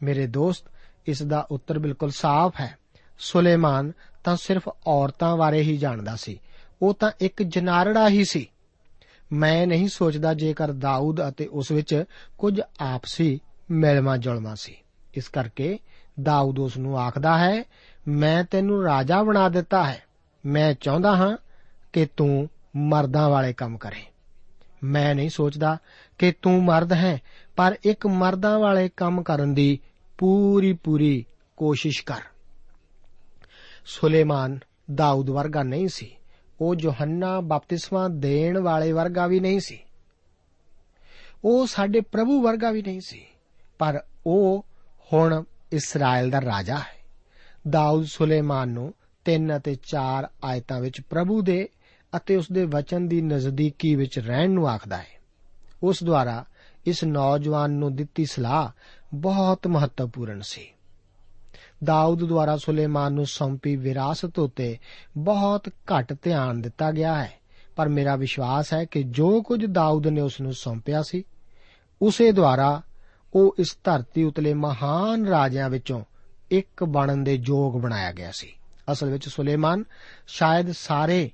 ਮੇਰੇ 0.03 0.27
ਦੋਸਤ, 0.27 0.63
ਇਸ 1.07 1.23
ਦਾ 1.23 1.47
ਉੱਤਰ 1.51 1.79
ਬਿਲਕੁਲ 1.79 2.11
ਸਾਫ਼ 2.11 2.61
ਹੈ। 2.61 2.77
ਸੁਲੇਮਾਨ 3.19 3.91
ਤਾਂ 4.23 4.35
ਸਿਰਫ 4.35 4.69
ਔਰਤਾਂ 4.87 5.37
ਬਾਰੇ 5.37 5.61
ਹੀ 5.61 5.77
ਜਾਣਦਾ 5.77 6.15
ਸੀ। 6.15 6.39
ਉਹ 6.81 6.93
ਤਾਂ 6.93 7.11
ਇੱਕ 7.19 7.43
ਜਨਾਰੜਾ 7.43 8.09
ਹੀ 8.09 8.25
ਸੀ। 8.25 8.51
ਮੈਂ 9.33 9.67
ਨਹੀਂ 9.67 9.87
ਸੋਚਦਾ 9.87 10.33
ਜੇਕਰ 10.33 10.71
ਦਾਊਦ 10.71 11.29
ਅਤੇ 11.29 11.47
ਉਸ 11.47 11.71
ਵਿੱਚ 11.71 12.03
ਕੁਝ 12.37 12.61
ਆਪਸੀ 12.79 13.39
ਮਿਲਵਾ 13.71 14.17
ਜੁਲਵਾ 14.17 14.55
ਸੀ। 14.55 14.75
ਇਸ 15.13 15.27
ਕਰਕੇ 15.27 15.79
ਦਾਊਦ 16.23 16.59
ਉਸ 16.59 16.77
ਨੂੰ 16.77 16.99
ਆਖਦਾ 16.99 17.37
ਹੈ, 17.37 17.63
ਮੈਂ 18.07 18.43
ਤੈਨੂੰ 18.43 18.83
ਰਾਜਾ 18.83 19.23
ਬਣਾ 19.23 19.49
ਦਿੱਤਾ 19.49 19.83
ਹੈ। 19.83 20.03
ਮੈਂ 20.45 20.73
ਚਾਹੁੰਦਾ 20.73 21.15
ਹਾਂ 21.15 21.37
ਕਿ 21.93 22.07
ਤੂੰ 22.17 22.49
ਮਰਦਾਂ 22.75 23.29
ਵਾਲੇ 23.29 23.53
ਕੰਮ 23.53 23.77
ਕਰੇ। 23.77 24.10
ਮੈਂ 24.83 25.15
ਨਹੀਂ 25.15 25.29
ਸੋਚਦਾ 25.29 25.77
ਕਿ 26.17 26.33
ਤੂੰ 26.41 26.63
ਮਰਦ 26.63 26.93
ਹੈ, 26.93 27.21
ਪਰ 27.55 27.75
ਇੱਕ 27.83 28.07
ਮਰਦਾਂ 28.07 28.59
ਵਾਲੇ 28.59 28.89
ਕੰਮ 28.97 29.23
ਕਰਨ 29.23 29.53
ਦੀ 29.53 29.79
ਪੂਰੀ 30.17 30.73
ਪੂਰੀ 30.73 31.25
ਕੋਸ਼ਿਸ਼ 31.57 32.03
ਕਰ। 32.03 32.21
ਸੁਲੇਮਾਨ 33.85 34.59
ਦਾਊਦ 34.95 35.29
ਵਰਗਾ 35.29 35.63
ਨਹੀਂ 35.63 35.87
ਸੀ। 35.87 36.15
ਉਹ 36.61 36.75
ਯੋਹੰਨਾ 36.79 37.41
ਬਪਤਿਸਮਾ 37.41 38.07
ਦੇਣ 38.07 38.59
ਵਾਲੇ 38.59 38.91
ਵਰਗਾ 38.91 39.27
ਵੀ 39.27 39.39
ਨਹੀਂ 39.39 39.59
ਸੀ। 39.59 39.79
ਉਹ 41.45 41.67
ਸਾਡੇ 41.67 42.01
ਪ੍ਰਭੂ 42.01 42.41
ਵਰਗਾ 42.41 42.71
ਵੀ 42.71 42.81
ਨਹੀਂ 42.81 43.01
ਸੀ, 43.05 43.25
ਪਰ 43.79 44.03
ਉਹ 44.25 44.65
ਹੁਣ 45.13 45.43
ਇਸਰਾਇਲ 45.71 46.29
ਦਾ 46.29 46.41
ਰਾਜਾ 46.41 46.77
ਹੈ। 46.77 47.01
ਦਾਊਦ 47.69 48.05
ਸੁਲੇਮਾਨ 48.05 48.69
ਨੂੰ 48.69 48.93
3 49.25 49.57
ਅਤੇ 49.57 49.75
4 49.75 50.27
ਆਇਤਾਂ 50.43 50.79
ਵਿੱਚ 50.81 51.01
ਪ੍ਰਭੂ 51.01 51.41
ਦੇ 51.41 51.69
ਅਤੇ 52.15 52.35
ਉਸ 52.35 52.51
ਦੇ 52.51 52.65
ਵਚਨ 52.65 53.07
ਦੀ 53.07 53.21
ਨਜ਼ਦੀਕੀ 53.21 53.95
ਵਿੱਚ 53.95 54.19
ਰਹਿਣ 54.19 54.51
ਨੂੰ 54.51 54.69
ਆਖਦਾ 54.69 54.97
ਹੈ। 54.97 55.21
ਉਸ 55.83 56.03
ਦੁਆਰਾ 56.03 56.45
ਇਸ 56.85 57.03
ਨੌਜਵਾਨ 57.03 57.71
ਨੂੰ 57.71 57.95
ਦਿੱਤੀ 57.95 58.25
ਸਲਾਹ 58.25 58.69
ਬਹੁਤ 59.13 59.67
ਮਹੱਤਵਪੂਰਨ 59.67 60.41
ਸੀ। 60.41 60.67
ਦਾਊਦ 61.83 62.23
ਦੁਆਰਾ 62.23 62.57
ਸੁਲੇਮਾਨ 62.57 63.13
ਨੂੰ 63.13 63.25
ਸੌਂਪੀ 63.25 63.75
ਵਿਰਾਸਤ 63.75 64.39
ਉਤੇ 64.39 64.77
ਬਹੁਤ 65.17 65.69
ਘੱਟ 65.69 66.13
ਧਿਆਨ 66.21 66.61
ਦਿੱਤਾ 66.61 66.91
ਗਿਆ 66.91 67.23
ਹੈ, 67.23 67.33
ਪਰ 67.75 67.89
ਮੇਰਾ 67.89 68.15
ਵਿਸ਼ਵਾਸ 68.15 68.73
ਹੈ 68.73 68.85
ਕਿ 68.85 69.03
ਜੋ 69.03 69.41
ਕੁਝ 69.41 69.65
ਦਾਊਦ 69.65 70.07
ਨੇ 70.07 70.21
ਉਸ 70.21 70.41
ਨੂੰ 70.41 70.53
ਸੌਂਪਿਆ 70.53 71.01
ਸੀ, 71.01 71.23
ਉਸੇ 72.01 72.31
ਦੁਆਰਾ 72.31 72.81
ਉਹ 73.33 73.55
ਇਸ 73.59 73.77
ਧਰਤੀ 73.83 74.23
ਉਤਲੇ 74.23 74.53
ਮਹਾਨ 74.53 75.25
ਰਾਜਿਆਂ 75.25 75.69
ਵਿੱਚੋਂ 75.69 76.03
ਇੱਕ 76.51 76.83
ਬਣਨ 76.83 77.23
ਦੇ 77.23 77.35
ਯੋਗ 77.45 77.81
ਬਣਾਇਆ 77.81 78.11
ਗਿਆ 78.11 78.31
ਸੀ। 78.31 78.53
ਅਸਲ 78.91 79.09
ਵਿੱਚ 79.09 79.29
ਸੁਲੇਮਾਨ 79.29 79.83
ਸ਼ਾਇਦ 80.27 80.71
ਸਾਰੇ 80.71 81.31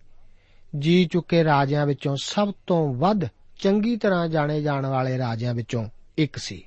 ਜੀ 0.76 1.06
ਚੁੱਕੇ 1.06 1.44
ਰਾਜਿਆਂ 1.44 1.86
ਵਿੱਚੋਂ 1.86 2.16
ਸਭ 2.16 2.54
ਤੋਂ 2.68 2.94
ਵੱਧ 2.94 3.26
ਚੰਗੀ 3.60 3.98
ਤਰ੍ਹਾਂ 3.98 4.28
ਜਾਣੇ 4.28 4.62
ਜਾਣ 4.62 4.86
ਵਾਲੇ 4.86 5.18
ਰਾਜਿਆਂ 5.18 5.54
ਵਿੱਚੋਂ 5.54 5.86
ਇੱਕ 6.18 6.38
ਸੀ। 6.38 6.64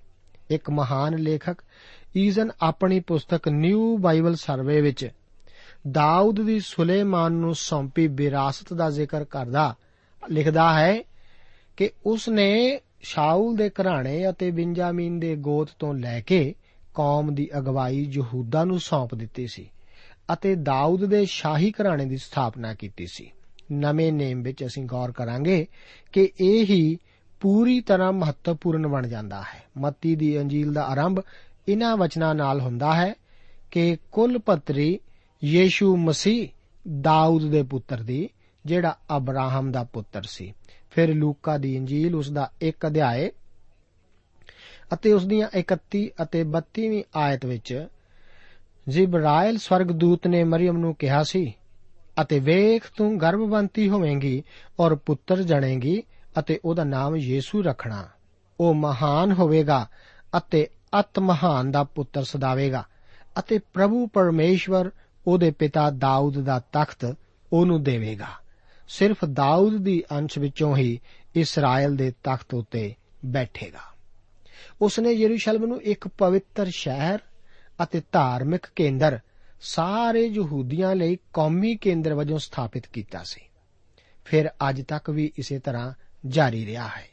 ਇੱਕ 0.50 0.70
ਮਹਾਨ 0.70 1.18
ਲੇਖਕ, 1.18 1.56
ਈਜ਼ਨ 2.16 2.50
ਆਪਣੀ 2.62 3.00
ਪੁਸਤਕ 3.00 3.48
ਨਿਊ 3.48 3.96
ਬਾਈਬਲ 3.96 4.34
ਸਰਵੇ 4.34 4.80
ਵਿੱਚ 4.80 5.10
ਦਾਊਦ 5.90 6.46
ਦੀ 6.46 6.60
ਸੁਲੇਮਾਨ 6.60 7.32
ਨੂੰ 7.32 7.54
ਸੌਂਪੀ 7.54 8.06
ਵਿਰਾਸਤ 8.06 8.72
ਦਾ 8.72 8.90
ਜ਼ਿਕਰ 8.90 9.24
ਕਰਦਾ, 9.24 9.74
ਲਿਖਦਾ 10.30 10.80
ਹੈ 10.80 11.02
ਕਿ 11.76 11.90
ਉਸ 12.06 12.28
ਨੇ 12.28 12.80
ਸ਼ਾਊਲ 13.02 13.56
ਦੇ 13.56 13.70
ਘਰਾਣੇ 13.70 14.30
ਅਤੇ 14.30 14.50
ਬਿੰਜਾਮੀਨ 14.50 15.20
ਦੇ 15.20 15.36
ਗੋਤ 15.36 15.68
ਤੋਂ 15.78 15.94
ਲੈ 15.94 16.20
ਕੇ 16.20 16.54
ਕੌਮ 16.94 17.34
ਦੀ 17.34 17.50
ਅਗਵਾਈ 17.58 18.10
ਯਹੂਦਾ 18.12 18.64
ਨੂੰ 18.64 18.80
ਸੌਂਪ 18.80 19.14
ਦਿੱਤੀ 19.14 19.46
ਸੀ 19.46 19.70
ਅਤੇ 20.32 20.54
ਦਾਊਦ 20.54 21.04
ਦੇ 21.04 21.24
ਸ਼ਾਹੀ 21.24 21.72
ਘਰਾਣੇ 21.72 22.04
ਦੀ 22.04 22.16
ਸਥਾਪਨਾ 22.16 22.74
ਕੀਤੀ 22.74 23.06
ਸੀ। 23.06 23.30
ਨਵੇਂ 23.72 24.12
ਨੇਮ 24.12 24.42
ਵਿੱਚ 24.42 24.66
ਅਸੀਂ 24.66 24.84
ਗੌਰ 24.84 25.12
ਕਰਾਂਗੇ 25.12 25.66
ਕਿ 26.12 26.32
ਇਹ 26.40 26.64
ਹੀ 26.64 26.98
ਪੂਰੀ 27.40 27.80
ਤਰ੍ਹਾਂ 27.80 28.12
ਮਹੱਤਵਪੂਰਨ 28.12 28.86
ਬਣ 28.86 29.06
ਜਾਂਦਾ 29.06 29.42
ਹੈ। 29.42 29.62
ਮੱਤੀ 29.78 30.16
ਦੀ 30.16 30.40
ਅੰਜੀਲ 30.40 30.72
ਦਾ 30.72 30.84
ਆਰੰਭ 30.84 31.20
ਇਹਨਾਂ 31.68 31.96
ਵਚਨਾਂ 31.96 32.34
ਨਾਲ 32.34 32.60
ਹੁੰਦਾ 32.60 32.94
ਹੈ 32.94 33.14
ਕਿ 33.70 33.96
ਕੁੱਲ 34.12 34.38
ਪਤਰੀ 34.38 35.00
ਯੀਸ਼ੂ 35.44 35.96
ਮਸੀਹ 35.96 36.48
ਦਾਊਦ 37.00 37.50
ਦੇ 37.50 37.62
ਪੁੱਤਰ 37.62 38.02
ਦੀ, 38.02 38.28
ਜਿਹੜਾ 38.66 38.96
ਅਬਰਾਹਮ 39.16 39.72
ਦਾ 39.72 39.84
ਪੁੱਤਰ 39.84 40.22
ਸੀ। 40.22 40.54
ਫਿਰ 40.90 41.14
ਲੂਕਾ 41.14 41.58
ਦੀ 41.58 41.76
ਇੰਜੀਲ 41.76 42.14
ਉਸ 42.14 42.30
ਦਾ 42.30 42.50
ਇੱਕ 42.60 42.86
ਅਧਿਆਏ 42.86 43.30
ਅਤੇ 44.92 45.12
ਉਸ 45.12 45.26
ਦੀਆਂ 45.26 45.48
31 45.58 46.10
ਅਤੇ 46.22 46.44
32ਵੀਂ 46.44 47.04
ਆਇਤ 47.16 47.46
ਵਿੱਚ, 47.46 47.86
ਜਿਬਰਾਇਲ 48.88 49.58
ਸਵਰਗਦੂਤ 49.58 50.26
ਨੇ 50.26 50.44
ਮਰੀਮ 50.44 50.76
ਨੂੰ 50.76 50.94
ਕਿਹਾ 50.94 51.22
ਸੀ 51.22 51.54
ਅਤੇ 52.20 52.38
ਵੇਖ 52.38 52.82
ਤੂੰ 52.96 53.20
ਗਰਭਵੰਤੀ 53.20 53.88
ਹੋਵੇਂਗੀ 53.88 54.42
ਔਰ 54.80 54.94
ਪੁੱਤਰ 54.94 55.42
ਜਣੇਗੀ 55.42 56.02
ਅਤੇ 56.38 56.60
ਉਹਦਾ 56.64 56.84
ਨਾਮ 56.84 57.16
ਯੀਸ਼ੂ 57.16 57.62
ਰੱਖਣਾ। 57.62 58.08
ਉਹ 58.60 58.74
ਮਹਾਨ 58.74 59.32
ਹੋਵੇਗਾ 59.32 59.86
ਅਤੇ 60.36 60.68
ਅਤ 61.00 61.18
ਮਹਾਨ 61.18 61.70
ਦਾ 61.70 61.84
ਪੁੱਤਰ 61.84 62.24
ਸਦਾਵੇਗਾ 62.24 62.84
ਅਤੇ 63.38 63.58
ਪ੍ਰਭੂ 63.58 64.06
ਪਰਮੇਸ਼ਵਰ 64.06 64.90
ਉਹਦੇ 65.26 65.50
ਪਿਤਾ 65.50 65.90
ਦਾਊਦ 65.90 66.38
ਦਾ 66.38 66.58
ਤਖਤ 66.58 67.16
ਉਹਨੂੰ 67.52 67.82
ਦੇਵੇਗਾ। 67.82 68.28
ਸਿਰਫ 68.88 69.24
ਦਾਊਦ 69.24 69.76
ਦੀ 69.76 70.02
ਅੰਸ਼ 70.12 70.38
ਵਿੱਚੋਂ 70.38 70.76
ਹੀ 70.76 71.00
ਇਸਰਾਇਲ 71.34 71.96
ਦੇ 71.96 72.10
ਤਖਤ 72.10 72.54
ਉੱਤੇ 72.54 72.94
ਬੈਠੇਗਾ। 73.24 73.90
ਉਸਨੇ 74.82 75.12
ਯਰੂਸ਼ਲਮ 75.12 75.66
ਨੂੰ 75.66 75.82
ਇੱਕ 75.82 76.08
ਪਵਿੱਤਰ 76.08 76.66
ਸ਼ਹਿਰ 76.70 77.18
ਅਤੇ 77.82 78.02
ਧਾਰਮਿਕ 78.12 78.66
ਕੇਂਦਰ 78.76 79.18
ਸਾਰੇ 79.60 80.26
ਯਹੂਦੀਆਂ 80.26 80.96
ਲਈ 80.96 81.18
ਕੌਮੀ 81.32 81.76
ਕੇਂਦਰ 81.76 82.14
ਵਜੋਂ 82.14 82.38
ਸਥਾਪਿਤ 82.38 82.86
ਕੀਤਾ 82.86 83.22
ਸੀ। 83.22 83.40
ਫਿਰ 84.24 84.50
ਅੱਜ 84.68 84.82
ਤੱਕ 84.82 85.10
ਵੀ 85.10 85.32
ਇਸੇ 85.38 85.58
ਤਰ੍ਹਾਂ 85.58 85.92
ਜਾਰੀ 86.26 86.66
ਰਿਹਾ 86.66 86.86
ਹੈ। 86.86 87.08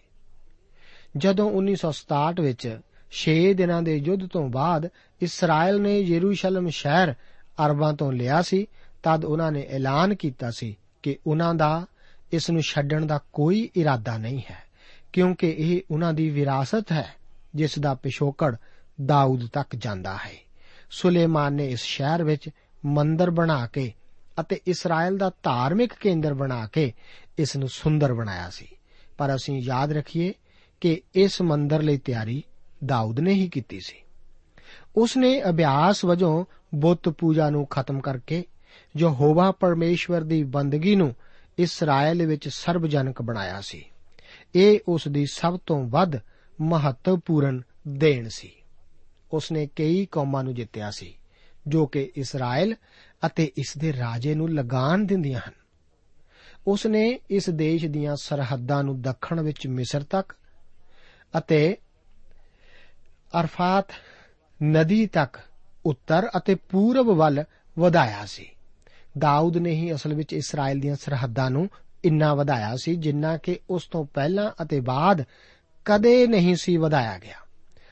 ਜਦੋਂ 1.17 1.51
1967 1.51 2.41
ਵਿੱਚ 2.41 2.79
6 3.11 3.53
ਦਿਨਾਂ 3.53 3.81
ਦੇ 3.81 3.97
ਯੁੱਧ 3.97 4.27
ਤੋਂ 4.27 4.49
ਬਾਅਦ 4.49 4.89
ਇਸਰਾਇਲ 5.21 5.81
ਨੇ 5.81 5.99
ਯਰੂਸ਼ਲਮ 5.99 6.69
ਸ਼ਹਿਰ 6.69 7.13
ਅਰਬਾਂ 7.65 7.93
ਤੋਂ 7.93 8.11
ਲਿਆ 8.11 8.41
ਸੀ, 8.41 8.67
ਤਦ 9.03 9.25
ਉਹਨਾਂ 9.25 9.51
ਨੇ 9.51 9.67
ਐਲਾਨ 9.69 10.15
ਕੀਤਾ 10.15 10.51
ਸੀ 10.51 10.77
ਕਿ 11.03 11.17
ਉਹਨਾਂ 11.27 11.55
ਦਾ 11.55 11.85
ਇਸ 12.33 12.49
ਨੂੰ 12.49 12.61
ਛੱਡਣ 12.61 13.05
ਦਾ 13.05 13.19
ਕੋਈ 13.33 13.69
ਇਰਾਦਾ 13.75 14.17
ਨਹੀਂ 14.17 14.41
ਹੈ, 14.51 14.63
ਕਿਉਂਕਿ 15.13 15.55
ਇਹ 15.57 15.81
ਉਹਨਾਂ 15.91 16.13
ਦੀ 16.13 16.29
ਵਿਰਾਸਤ 16.29 16.91
ਹੈ, 16.91 17.13
ਜਿਸ 17.55 17.79
ਦਾ 17.79 17.93
ਪਿਛੋਕੜ 17.93 18.55
ਦਾਊਦ 19.05 19.47
ਤੱਕ 19.53 19.75
ਜਾਂਦਾ 19.75 20.13
ਹੈ। 20.13 20.46
ਸੁਲੇਮਾਨ 20.89 21.53
ਨੇ 21.53 21.67
ਇਸ 21.67 21.81
ਸ਼ਹਿਰ 21.81 22.23
ਵਿੱਚ 22.23 22.49
ਮੰਦਰ 22.85 23.31
ਬਣਾ 23.31 23.67
ਕੇ 23.67 23.93
ਅਤੇ 24.39 24.59
ਇਸਰਾਇਲ 24.67 25.17
ਦਾ 25.17 25.31
ਧਾਰਮਿਕ 25.43 25.93
ਕੇਂਦਰ 25.93 26.33
ਬਣਾ 26.33 26.67
ਕੇ 26.67 26.93
ਇਸ 27.37 27.57
ਨੂੰ 27.57 27.67
ਸੁੰਦਰ 27.67 28.13
ਬਣਾਇਆ 28.13 28.49
ਸੀ। 28.49 28.67
ਪਰ 29.17 29.35
ਅਸੀਂ 29.35 29.61
ਯਾਦ 29.61 29.91
ਰੱਖੀਏ 29.91 30.33
ਕਿ 30.81 31.01
ਇਸ 31.15 31.41
ਮੰਦਰ 31.41 31.81
ਲਈ 31.81 31.97
ਤਿਆਰੀ 31.97 32.43
ਦਾਊਦ 32.85 33.19
ਨੇ 33.19 33.33
ਹੀ 33.33 33.49
ਕੀਤੀ 33.49 33.79
ਸੀ। 33.79 33.95
ਉਸ 34.95 35.17
ਨੇ 35.17 35.41
ਅਭਿਆਸ 35.49 36.05
ਵਜੋਂ 36.05 36.45
ਬੁੱਤ 36.75 37.09
ਪੂਜਾ 37.09 37.49
ਨੂੰ 37.49 37.65
ਖਤਮ 37.65 38.01
ਕਰਕੇ 38.01 38.45
ਜੋ 38.95 39.09
ਹੋਵਾ 39.09 39.51
ਪਰਮੇਸ਼ਵਰ 39.51 40.21
ਦੀ 40.21 40.43
ਬੰਦਗੀ 40.43 40.95
ਨੂੰ 40.95 41.15
ਇਸਰਾਇਲ 41.57 42.25
ਵਿੱਚ 42.25 42.49
ਸਰਬਜਨਕ 42.49 43.21
ਬਣਾਇਆ 43.21 43.61
ਸੀ। 43.61 43.85
ਇਹ 44.55 44.79
ਉਸ 44.87 45.07
ਦੀ 45.07 45.25
ਸਭ 45.25 45.59
ਤੋਂ 45.65 45.83
ਵੱਧ 45.83 46.11
ਮਹੱਤਵਪੂਰਨ 46.61 47.61
ਦੇਣ 47.87 48.27
ਸੀ। 48.29 48.51
ਉਸ 49.33 49.51
ਨੇ 49.51 49.67
ਕਈ 49.75 50.05
ਕੌਮਾਂ 50.05 50.43
ਨੂੰ 50.43 50.55
ਜਿੱਤਿਆ 50.55 50.91
ਸੀ, 50.91 51.17
ਜੋ 51.67 51.85
ਕਿ 51.85 52.11
ਇਸਰਾਇਲ 52.15 52.75
ਅਤੇ 53.25 53.51
ਇਸ 53.57 53.77
ਦੇ 53.77 53.93
ਰਾਜੇ 53.93 54.35
ਨੂੰ 54.35 54.49
ਲਗਾਨ 54.49 55.05
ਦਿੰਦੀਆਂ 55.05 55.39
ਹਨ। 55.39 55.53
ਉਸ 56.67 56.85
ਨੇ 56.85 57.19
ਇਸ 57.29 57.49
ਦੇਸ਼ 57.49 57.85
ਦੀਆਂ 57.85 58.15
ਸਰਹੱਦਾਂ 58.15 58.83
ਨੂੰ 58.83 59.01
ਦੱਖਣ 59.01 59.41
ਵਿੱਚ 59.41 59.67
ਮਿਸਰ 59.67 60.03
ਤੱਕ 60.03 60.33
ਅਤੇ 61.37 61.77
ਅਰਫਾਤ 63.39 63.85
ਨਦੀ 64.63 65.07
ਤੱਕ 65.07 65.37
ਉੱਤਰ 65.85 66.29
ਅਤੇ 66.37 66.55
ਪੂਰਬ 66.55 67.05
ਵੱਲ 67.05 67.43
ਵਧਾਇਆ 67.79 68.25
ਸੀ। 68.25 68.49
ਦਾਊਦ 69.17 69.57
ਨੇ 69.57 69.71
ਹੀ 69.71 69.93
ਅਸਲ 69.93 70.13
ਵਿੱਚ 70.13 70.33
ਇਸਰਾਇਲ 70.33 70.79
ਦੀਆਂ 70.79 70.95
ਸਰਹੱਦਾਂ 70.95 71.51
ਨੂੰ 71.51 71.69
ਇੰਨਾ 72.05 72.33
ਵਧਾਇਆ 72.33 72.75
ਸੀ, 72.75 72.95
ਜਿੰਨਾ 72.95 73.37
ਕਿ 73.37 73.59
ਉਸ 73.69 73.85
ਤੋਂ 73.85 74.05
ਪਹਿਲਾਂ 74.05 74.51
ਅਤੇ 74.61 74.79
ਬਾਅਦ 74.79 75.23
ਕਦੇ 75.85 76.27
ਨਹੀਂ 76.27 76.55
ਸੀ 76.55 76.77
ਵਧਾਇਆ 76.77 77.19
ਗਿਆ। 77.19 77.46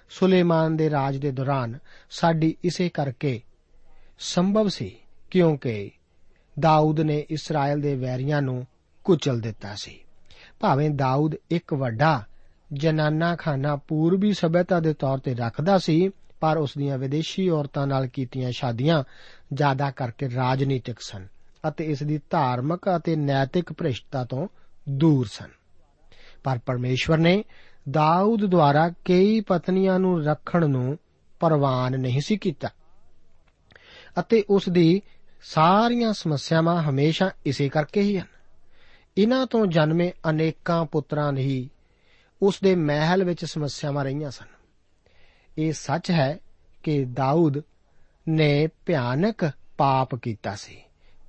ਸੁਲੇਮਾਨ 0.09 0.77
ਦੇ 0.77 0.89
ਰਾਜ 0.89 1.17
ਦੇ 1.17 1.31
ਦੌਰਾਨ 1.31 1.79
ਸਾਡੀ 2.09 2.55
ਇਸੇ 2.63 2.89
ਕਰਕੇ 2.89 3.41
ਸੰਭਵ 4.19 4.67
ਸੀ, 4.67 4.95
ਕਿਉਂਕਿ 5.31 5.91
ਦਾਊਦ 6.59 6.99
ਨੇ 6.99 7.25
ਇਸਰਾਇਲ 7.29 7.81
ਦੇ 7.81 7.95
ਵੈਰੀਆਂ 7.95 8.41
ਨੂੰ 8.41 8.65
ਕੁਚਲ 9.03 9.39
ਦਿੱਤਾ 9.39 9.75
ਸੀ। 9.75 9.99
ਭਾਵੇਂ 10.59 10.89
ਦਾਊਦ 10.89 11.35
ਇੱਕ 11.51 11.73
ਵੱਡਾ 11.73 12.23
ਜਨਾਨਾ 12.73 13.35
ਖਾਨਾ 13.35 13.75
ਪੂਰਬੀ 13.75 14.33
ਸਭਿਅਤਾ 14.33 14.79
ਦੇ 14.79 14.93
ਤੌਰ 14.93 15.17
ਤੇ 15.17 15.33
ਰੱਖਦਾ 15.33 15.77
ਸੀ, 15.77 16.09
ਪਰ 16.39 16.57
ਉਸ 16.57 16.71
ਦੀਆਂ 16.77 16.97
ਵਿਦੇਸ਼ੀ 16.97 17.49
ਔਰਤਾਂ 17.49 17.87
ਨਾਲ 17.87 18.07
ਕੀਤੀਆਂ 18.07 18.51
ਸ਼ਾਦੀਆਂ 18.51 19.03
ਜ਼ਿਆਦਾ 19.53 19.91
ਕਰਕੇ 19.91 20.29
ਰਾਜਨੀਤਿਕ 20.35 20.99
ਸਨ 20.99 21.27
ਅਤੇ 21.67 21.85
ਇਸ 21.85 22.03
ਦੀ 22.03 22.19
ਧਾਰਮਿਕ 22.29 22.81
ਅਤੇ 22.95 23.15
ਨੈਤਿਕ 23.15 23.73
ਭ੍ਰਿਸ਼ਟਤਾ 23.73 24.23
ਤੋਂ 24.23 24.47
ਦੂਰ 24.89 25.27
ਸਨ। 25.31 25.49
ਪਰ 26.43 26.59
ਪਰਮੇਸ਼ਵਰ 26.65 27.17
ਨੇ 27.17 27.43
ਦਾਊਦ 27.91 28.45
ਦੁਆਰਾ 28.45 28.89
ਕਈ 28.89 29.41
ਪਤਨੀਆਂ 29.41 29.99
ਨੂੰ 29.99 30.25
ਰੱਖਣ 30.25 30.69
ਨੂੰ 30.69 30.97
ਪ੍ਰਵਾਨ 31.39 31.99
ਨਹੀਂ 31.99 32.21
ਸੀ 32.21 32.37
ਕੀਤਾ। 32.37 32.69
ਅਤੇ 34.19 34.43
ਉਸ 34.49 34.69
ਦੀ 34.69 35.01
ਸਾਰੀਆਂ 35.41 36.13
ਸਮੱਸਿਆਵਾਂ 36.13 36.83
ਹਮੇਸ਼ਾ 36.83 37.31
ਇਸੇ 37.45 37.69
ਕਰਕੇ 37.69 38.01
ਹੀ 38.01 38.17
ਹਨ। 38.17 38.27
ਇਹਨਾਂ 39.17 39.47
ਤੋਂ 39.47 39.65
ਜਨਮੇ 39.65 40.11
ਅਨੇਕਾਂ 40.29 40.85
ਪੁੱਤਰਾਂ 40.85 41.33
ਲਈ 41.33 41.69
ਉਸ 42.41 42.59
ਦੇ 42.63 42.75
ਮਹਿਲ 42.75 43.23
ਵਿੱਚ 43.23 43.45
ਸਮੱਸਿਆਵਾਂ 43.45 44.03
ਰਹੀਆਂ 44.03 44.31
ਸਨ। 44.31 44.45
ਇਹ 45.57 45.73
ਸੱਚ 45.73 46.11
ਹੈ 46.11 46.39
ਕਿ 46.83 47.05
ਦਾਊਦ 47.05 47.61
ਨੇ 48.29 48.67
ਭਿਆਨਕ 48.85 49.51
ਪਾਪ 49.77 50.15
ਕੀਤਾ 50.15 50.55
ਸੀ, 50.55 50.77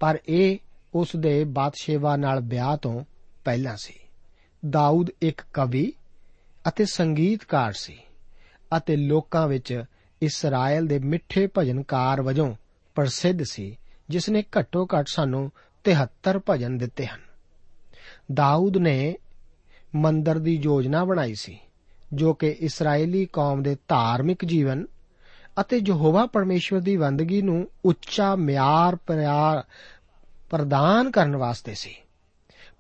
ਪਰ 0.01 0.19
ਇਹ 0.29 0.59
ਉਸ 0.95 1.09
ਦੇ 1.17 1.45
ਬਾਦਸ਼ਾਹ 1.45 2.17
ਨਾਲ 2.17 2.41
ਵਿਆਹ 2.41 2.77
ਤੋਂ 2.77 3.05
ਪਹਿਲਾਂ 3.45 3.77
ਸੀ। 3.77 3.95
ਦਾਊਦ 4.71 5.07
ਇੱਕ 5.23 5.43
ਕਵੀ 5.53 5.93
ਅਤੇ 6.69 6.85
ਸੰਗੀਤਕਾਰ 6.85 7.73
ਸੀ 7.73 7.99
ਅਤੇ 8.77 8.97
ਲੋਕਾਂ 8.97 9.49
ਵਿੱਚ 9.49 9.85
ਇਸਰਾਇਲ 10.23 10.87
ਦੇ 10.87 10.99
ਮਿੱਠੇ 10.99 11.49
ਭਜਨਕਾਰ 11.59 12.23
ਵਜੋਂ 12.23 12.55
ਪ੍ਰਸਿੱਧ 12.95 13.43
ਸੀ 13.43 13.79
ਜਿਸ 14.09 14.29
ਨੇ 14.29 14.45
ਘੱਟੋ-ਘੱਟ 14.59 15.07
ਸਾਨੂੰ 15.09 15.53
73 15.85 16.41
ਭਜਨ 16.51 16.79
ਦਿੱਤੇ 16.79 17.07
ਹਨ। 17.07 17.21
ਦਾਊਦ 18.35 18.77
ਨੇ 18.77 19.17
ਮੰਦਰ 19.95 20.39
ਦੀ 20.39 20.61
ਯੋਜਨਾ 20.63 21.05
ਬਣਾਈ 21.05 21.35
ਸੀ, 21.35 21.59
ਜੋ 22.13 22.35
ਕਿ 22.35 22.57
ਇਸرائیਲੀ 22.61 23.27
ਕੌਮ 23.27 23.63
ਦੇ 23.63 23.77
ਧਾਰਮਿਕ 23.89 24.45
ਜੀਵਨ 24.45 24.87
ਅਤੇ 25.61 25.81
ਯਹੋਵਾ 25.87 26.27
ਪਰਮੇਸ਼ਵਰ 26.27 26.81
ਦੀ 26.81 26.97
ਵੰਦਗੀ 26.97 27.43
ਨੂੰ 27.43 27.71
ਉੱਚਾ 27.85 28.35
ਮਿਆਰ 28.35 28.97
ਪਿਆਰ 28.97 29.65
ਪ੍ਰਦਾਨ 30.51 31.11
ਕਰਨ 31.11 31.37
ਵਾਸਤੇ 31.37 31.75
ਸੀ। 31.75 31.95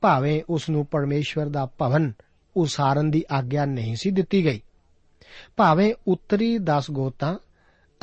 ਭਾਵੇਂ 0.00 0.42
ਉਸ 0.50 0.70
ਨੂੰ 0.70 0.86
ਪਰਮੇਸ਼ਵਰ 0.86 1.46
ਦਾ 1.46 1.66
ਭਵਨ 1.66 2.12
ਉਸਾਰਨ 2.56 3.10
ਦੀ 3.10 3.24
ਆਗਿਆ 3.30 3.64
ਨਹੀਂ 3.64 3.96
ਸੀ 3.96 4.10
ਦਿੱਤੀ 4.10 4.44
ਗਈ। 4.44 4.60
ਭਾਵੇਂ 5.56 5.94
ਉੱਤਰੀ 6.06 6.58
10 6.58 6.90
ਗੋਤਾਂ 6.90 7.38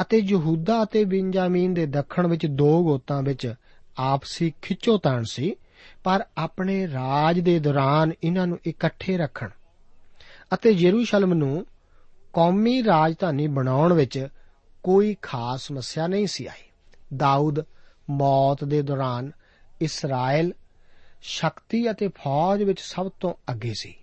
ਅਤੇ 0.02 0.18
ਯਹੂਦਾ 0.18 0.84
ਅਤੇ 0.84 1.06
ਬਿੰਜਾਮੀਨ 1.06 1.74
ਦੇ 1.74 1.86
ਦੱਖਣ 1.86 2.28
ਵਿੱਚ 2.28 2.46
ਦੋ 2.46 2.84
ਗੋਤਾਂ 2.84 3.24
ਵਿੱਚ 3.24 3.54
ਆਪਸੀ 3.98 4.54
ਖਿੱਚੋਤਾਣ 4.62 5.24
ਸੀ, 5.24 5.56
ਪਰ 6.04 6.26
ਆਪਣੇ 6.38 6.88
ਰਾਜ 6.88 7.40
ਦੇ 7.40 7.60
ਦੌਰਾਨ 7.60 8.12
ਇਹਨਾਂ 8.24 8.48
ਨੂੰ 8.48 8.60
ਇਕੱਠੇ 8.66 9.18
ਰੱਖਣ 9.18 9.50
ਅਤੇ 10.54 10.70
ਯਰੂਸ਼ਲਮ 10.70 11.34
ਨੂੰ 11.34 11.66
ਕੌਮੀ 12.34 12.84
ਰਾਜਧਾਨੀ 12.84 13.48
ਬਣਾਉਣ 13.48 13.94
ਵਿੱਚ 13.94 14.28
ਕੋਈ 14.84 15.16
ਖਾਸ 15.22 15.62
ਸਮੱਸਿਆ 15.62 16.08
ਨਹੀਂ 16.08 16.28
ਸੀ 16.28 16.46
ਆਈ। 16.46 16.70
ਦਾਊਦ 17.18 17.66
ਮੌਤ 18.10 18.64
ਦੇ 18.64 18.82
ਦੌਰਾਨ 18.82 19.32
ਇਸਰਾਇਲ 19.82 20.54
ਸ਼ਕਤੀ 21.22 21.92
ਅਤੇ 21.92 22.08
ਫੌਜ 22.08 22.64
ਵਿੱਚ 22.64 22.80
ਸਭ 22.80 23.12
ਤੋਂ 23.20 23.34
ਅੱਗੇ 23.52 23.74
ਸੀ। 23.80 23.96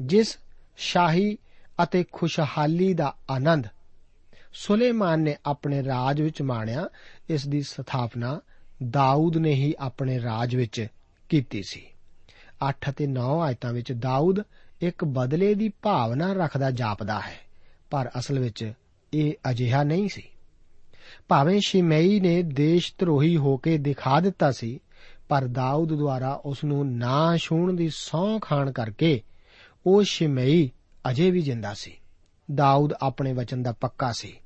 ਜਿਸ 0.00 0.38
ਸ਼ਾਹੀ 0.76 1.38
ਅਤੇ 1.82 2.04
ਖੁਸ਼ਹਾਲੀ 2.12 2.94
ਦਾ 2.94 3.16
ਆਨੰਦ 3.30 3.66
ਸੁਲੇਮਾਨ 4.52 5.20
ਨੇ 5.20 5.36
ਆਪਣੇ 5.46 5.84
ਰਾਜ 5.84 6.22
ਵਿੱਚ 6.22 6.42
ਮਾਣਿਆ, 6.42 6.88
ਇਸ 7.30 7.48
ਦੀ 7.48 7.62
ਸਥਾਪਨਾ 7.62 8.40
ਦਾਊਦ 8.90 9.36
ਨੇ 9.36 9.54
ਹੀ 9.54 9.74
ਆਪਣੇ 9.78 10.22
ਰਾਜ 10.22 10.56
ਵਿੱਚ 10.56 10.86
ਕੀਤੀ 11.28 11.62
ਸੀ। 11.62 11.86
8 12.68 12.74
ਅਤੇ 12.88 13.06
9 13.06 13.40
ਆਇਤਾਂ 13.40 13.72
ਵਿੱਚ 13.72 13.92
ਦਾਊਦ 13.92 14.42
ਇੱਕ 14.80 15.04
ਬਦਲੇ 15.04 15.54
ਦੀ 15.54 15.68
ਭਾਵਨਾ 15.68 16.32
ਰੱਖਦਾ 16.32 16.70
ਜਾਪਦਾ 16.70 17.20
ਹੈ, 17.20 17.40
ਪਰ 17.90 18.10
ਅਸਲ 18.18 18.38
ਵਿੱਚ 18.38 18.72
ਇਹ 19.14 19.32
ਅਜਿਹਾ 19.50 19.82
ਨਹੀਂ 19.82 20.08
ਸੀ। 20.08 20.22
ਭਾਵੇਂ 21.28 21.60
ਸ਼ਿਮਈ 21.66 22.20
ਨੇ 22.20 22.42
ਦੇਸ਼ 22.42 22.94
ਧਰੋਹੀ 22.98 23.36
ਹੋ 23.36 23.56
ਕੇ 23.56 23.78
ਦਿਖਾ 23.78 24.20
ਦਿੱਤਾ 24.20 24.52
ਸੀ, 24.52 24.80
ਪਰ 25.28 25.44
ਦਾਊਦ 25.44 25.88
ਦੁਆਰਾ 25.88 26.40
ਉਸ 26.44 26.64
ਨੂੰ 26.64 26.96
ਨਾ 26.96 27.36
ਛੂਣ 27.36 27.72
ਦੀ 27.72 27.90
ਸੌਂ 27.92 28.40
ਖਾਣ 28.40 28.72
ਕਰਕੇ 28.72 29.22
ਉਹ 29.86 30.02
ਸ਼ਿਮਈ 30.02 30.70
ਅਜੇ 31.10 31.30
ਵੀ 31.30 31.42
ਜਿੰਦਾ 31.42 31.74
ਸੀ। 31.74 31.92
ਦਾਊਦ 32.54 32.92
ਆਪਣੇ 33.02 33.32
ਵਚਨ 33.32 33.62
ਦਾ 33.62 33.72
ਪੱਕਾ 33.72 34.12
ਸੀ। 34.12 34.40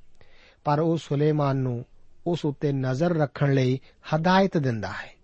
ਪਰ 0.64 0.80
ਉਹ 0.80 0.96
ਸੁਲੇਮਾਨ 0.96 1.56
ਨੂੰ 1.56 1.84
ਉਸ 2.26 2.44
ਉੱਤੇ 2.44 2.72
ਨਜ਼ਰ 2.72 3.16
ਰੱਖਣ 3.16 3.54
ਲਈ 3.54 3.80
ਹਦਾਇਤ 4.14 4.58
ਦਿੰਦਾ 4.58 4.88
ਹੈ। 4.88 5.14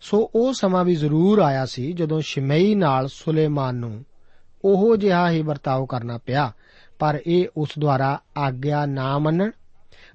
ਸੋ 0.00 0.30
ਉਹ 0.34 0.52
ਸਮਾਂ 0.52 0.84
ਵੀ 0.84 0.94
ਜ਼ਰੂਰ 0.94 1.38
ਆਇਆ 1.38 1.66
ਸੀ 1.66 1.92
ਜਦੋਂ 1.92 2.20
ਸ਼ਿਮਈ 2.20 2.74
ਨਾਲ 2.74 3.08
ਸੁਲੇਮਾਨ 3.08 3.74
ਨੂੰ 3.74 4.04
ਉਹੋ 4.64 4.96
ਜਿਹਾ 4.96 5.30
ਹੀ 5.30 5.42
ਵਰਤਾਓ 5.42 5.86
ਕਰਨਾ 5.86 6.18
ਪਿਆ। 6.18 6.52
ਪਰ 6.98 7.22
ਇਹ 7.26 7.48
ਉਸ 7.56 7.68
ਦੁਆਰਾ 7.78 8.20
ਆਗਿਆ 8.36 8.86
ਨਾ 8.86 9.18
ਮੰਨਣ 9.18 9.50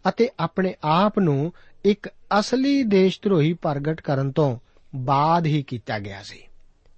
ਅਤੇ 0.09 0.29
ਆਪਣੇ 0.39 0.75
ਆਪ 0.83 1.19
ਨੂੰ 1.19 1.53
ਇੱਕ 1.85 2.09
ਅਸਲੀ 2.39 2.83
ਦੇਸ਼ 2.83 3.19
ਧਰੋਹੀ 3.21 3.53
ਪ੍ਰਗਟ 3.53 4.01
ਕਰਨ 4.01 4.31
ਤੋਂ 4.31 4.57
ਬਾਅਦ 4.95 5.45
ਹੀ 5.45 5.63
ਕੀਤਾ 5.63 5.99
ਗਿਆ 5.99 6.23
ਸੀ। 6.23 6.39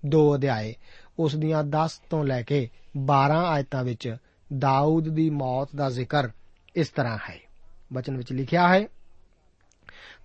ਦੋ 0.05 0.35
ਅਧਿਆਏ 0.35 0.75
ਉਸ 1.19 1.35
ਦੀਆਂ 1.35 1.63
10 1.63 2.01
ਤੋਂ 2.09 2.23
ਲੈ 2.23 2.41
ਕੇ 2.41 2.69
12 2.97 3.45
ਆਇਤਾਂ 3.45 3.83
ਵਿੱਚ 3.83 4.17
ਦਾਊਦ 4.57 5.09
ਦੀ 5.09 5.29
ਮੌਤ 5.29 5.69
ਦਾ 5.75 5.89
ਜ਼ਿਕਰ 5.89 6.29
ਇਸ 6.75 6.89
ਤਰ੍ਹਾਂ 6.89 7.17
ਹੈ। 7.29 7.39
ਬਚਨ 7.93 8.17
ਵਿੱਚ 8.17 8.33
ਲਿਖਿਆ 8.33 8.67
ਹੈ, 8.67 8.87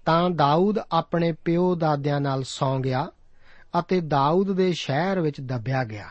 ਤਾਂ 0.07 0.31
ਦਾਊਦ 0.31 0.79
ਆਪਣੇ 0.93 1.33
ਪਿਓ 1.33 1.75
ਦਾਦਿਆਂ 1.75 2.21
ਨਾਲ 2.21 2.43
ਸੌਂ 2.43 2.81
ਗਿਆ 2.81 3.11
ਅਤੇ 3.79 4.01
ਦਾਊਦ 4.01 4.53
ਦੇ 4.53 4.73
ਸ਼ਹਿਰ 4.73 5.21
ਵਿੱਚ 5.21 5.41
ਦੱਬਿਆ 5.41 5.85
ਗਿਆ। 5.85 6.09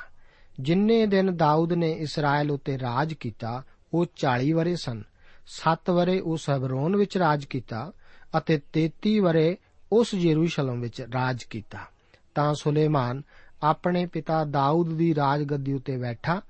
ਜਿੰਨੇ 0.60 1.06
ਦਿਨ 1.06 1.38
ਦਾਊਦ 1.38 1.74
ਨੇ 1.74 1.92
ਇਸਰਾਇਲ 1.92 2.52
ਉੱਤੇ 2.52 2.80
ਰਾਜ 2.80 3.14
ਕੀਤਾ, 3.14 3.64
ਉਹ 3.94 4.06
40 4.16 4.52
ਵਰੇ 4.52 4.76
ਸਨ। 4.76 5.04
7 5.48 5.90
ਵਰੇ 5.90 6.20
ਉਸ 6.20 6.50
ਹਬਰੋਨ 6.50 6.96
ਵਿੱਚ 6.96 7.18
ਰਾਜ 7.18 7.46
ਕੀਤਾ 7.46 7.92
ਅਤੇ 8.38 8.62
33 8.74 9.20
ਵਰੇ 9.20 9.58
ਉਸ 9.92 10.14
ਯਰੂਸ਼ਲਮ 10.14 10.82
ਵਿੱਚ 10.82 11.02
ਰਾਜ 11.02 11.44
ਕੀਤਾ। 11.44 11.78
ਤਾਂ 12.36 12.54
ਸੁਲੇਮਾਨ 12.54 13.22
ਆਪਣੇ 13.64 14.06
ਪਿਤਾ 14.06 14.44
ਦਾਊਦ 14.44 14.94
ਦੀ 14.94 15.16
ਰਾਜਗੱਦੀ 15.16 15.74
ਉੱਤੇ 15.74 15.98
ਬੈਠਾ 15.98 16.42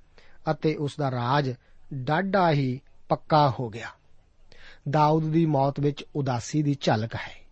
ਅਤੇ 0.52 0.76
ਉਸ 0.76 0.94
ਦਾ 1.00 1.12
ਰਾਜ 1.12 1.54
ਡਾਢਾ 1.94 2.52
ਹੀ 2.52 2.82
ਪੱਕਾ 3.10 3.54
ਹੋ 3.60 3.70
ਗਿਆ। 3.70 3.88
ਦਾਊਦ 4.90 5.24
ਦੀ 5.24 5.46
ਮੌਤ 5.46 5.80
ਵਿੱਚ 5.80 6.06
ਉਦਾਸੀ 6.16 6.64
ਦੀ 6.64 6.78
ਝਲਕ 6.82 7.16
ਹੈ। 7.16 7.48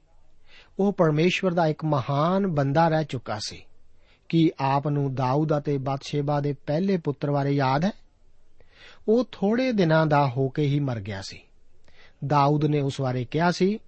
ਉਹ 0.79 0.93
ਪਰਮੇਸ਼ਵਰ 0.93 1.53
ਦਾ 1.53 1.67
ਇੱਕ 1.67 1.85
ਮਹਾਨ 1.85 2.47
ਬੰਦਾ 2.47 2.87
ਰਹਿ 2.87 3.05
ਚੁੱਕਾ 3.09 3.39
ਸੀ। 3.47 3.65
ਕੀ 4.29 4.51
ਆਪ 4.59 4.87
ਨੂੰ 4.87 5.15
ਦਾਊਦ 5.15 5.57
ਅਤੇ 5.57 5.77
ਬਤਸ਼ੇਬਾ 5.77 6.39
ਦੇ 6.39 6.53
ਪਹਿਲੇ 6.53 6.97
ਪੁੱਤਰ 6.97 7.31
ਬਾਰੇ 7.31 7.51
ਯਾਦ 7.51 7.85
ਹੈ? 7.85 7.91
ਉਹ 9.07 9.25
ਥੋੜੇ 9.31 9.71
ਦਿਨਾਂ 9.71 10.05
ਦਾ 10.05 10.27
ਹੋ 10.27 10.49
ਕੇ 10.49 10.63
ਹੀ 10.63 10.79
ਮਰ 10.79 10.99
ਗਿਆ 10.99 11.21
ਸੀ। 11.21 11.41
ਦਾਊਦ 12.27 12.65
ਨੇ 12.65 12.81
ਉਸ 12.81 13.01
ਬਾਰੇ 13.01 13.25
ਕਿਹਾ 13.25 13.51
ਸੀ 13.51 13.79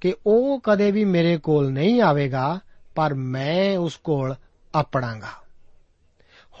ਕਿ 0.00 0.14
ਉਹ 0.26 0.60
ਕਦੇ 0.60 0.90
ਵੀ 0.90 1.04
ਮੇਰੇ 1.04 1.36
ਕੋਲ 1.36 1.72
ਨਹੀਂ 1.72 2.02
ਆਵੇਗਾ, 2.02 2.60
ਪਰ 2.94 3.14
ਮੈਂ 3.14 3.78
ਉਸ 3.78 3.96
ਕੋਲ 3.96 4.34
ਆਪਣਾਗਾ। 4.78 5.48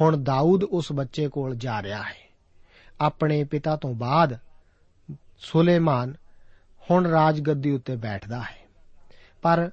ਹੁਣ 0.00 0.16
ਦਾਊਦ 0.16 0.64
ਉਸ 0.64 0.92
ਬੱਚੇ 0.92 1.28
ਕੋਲ 1.28 1.54
ਜਾ 1.54 1.82
ਰਿਹਾ 1.82 2.02
ਹੈ। 2.02 2.28
ਆਪਣੇ 3.00 3.44
ਪਿਤਾ 3.44 3.76
ਤੋਂ 3.76 3.94
ਬਾਅਦ 3.94 4.38
ਸੁਲੇਮਾਨ 5.38 6.14
ਹੁਣ 6.90 7.06
ਰਾਜਗੱਦੀ 7.06 7.70
ਉੱਤੇ 7.70 7.96
ਬੈਠਦਾ 7.96 8.40
ਹੈ। 8.40 8.68
ਪਰ 9.42 9.70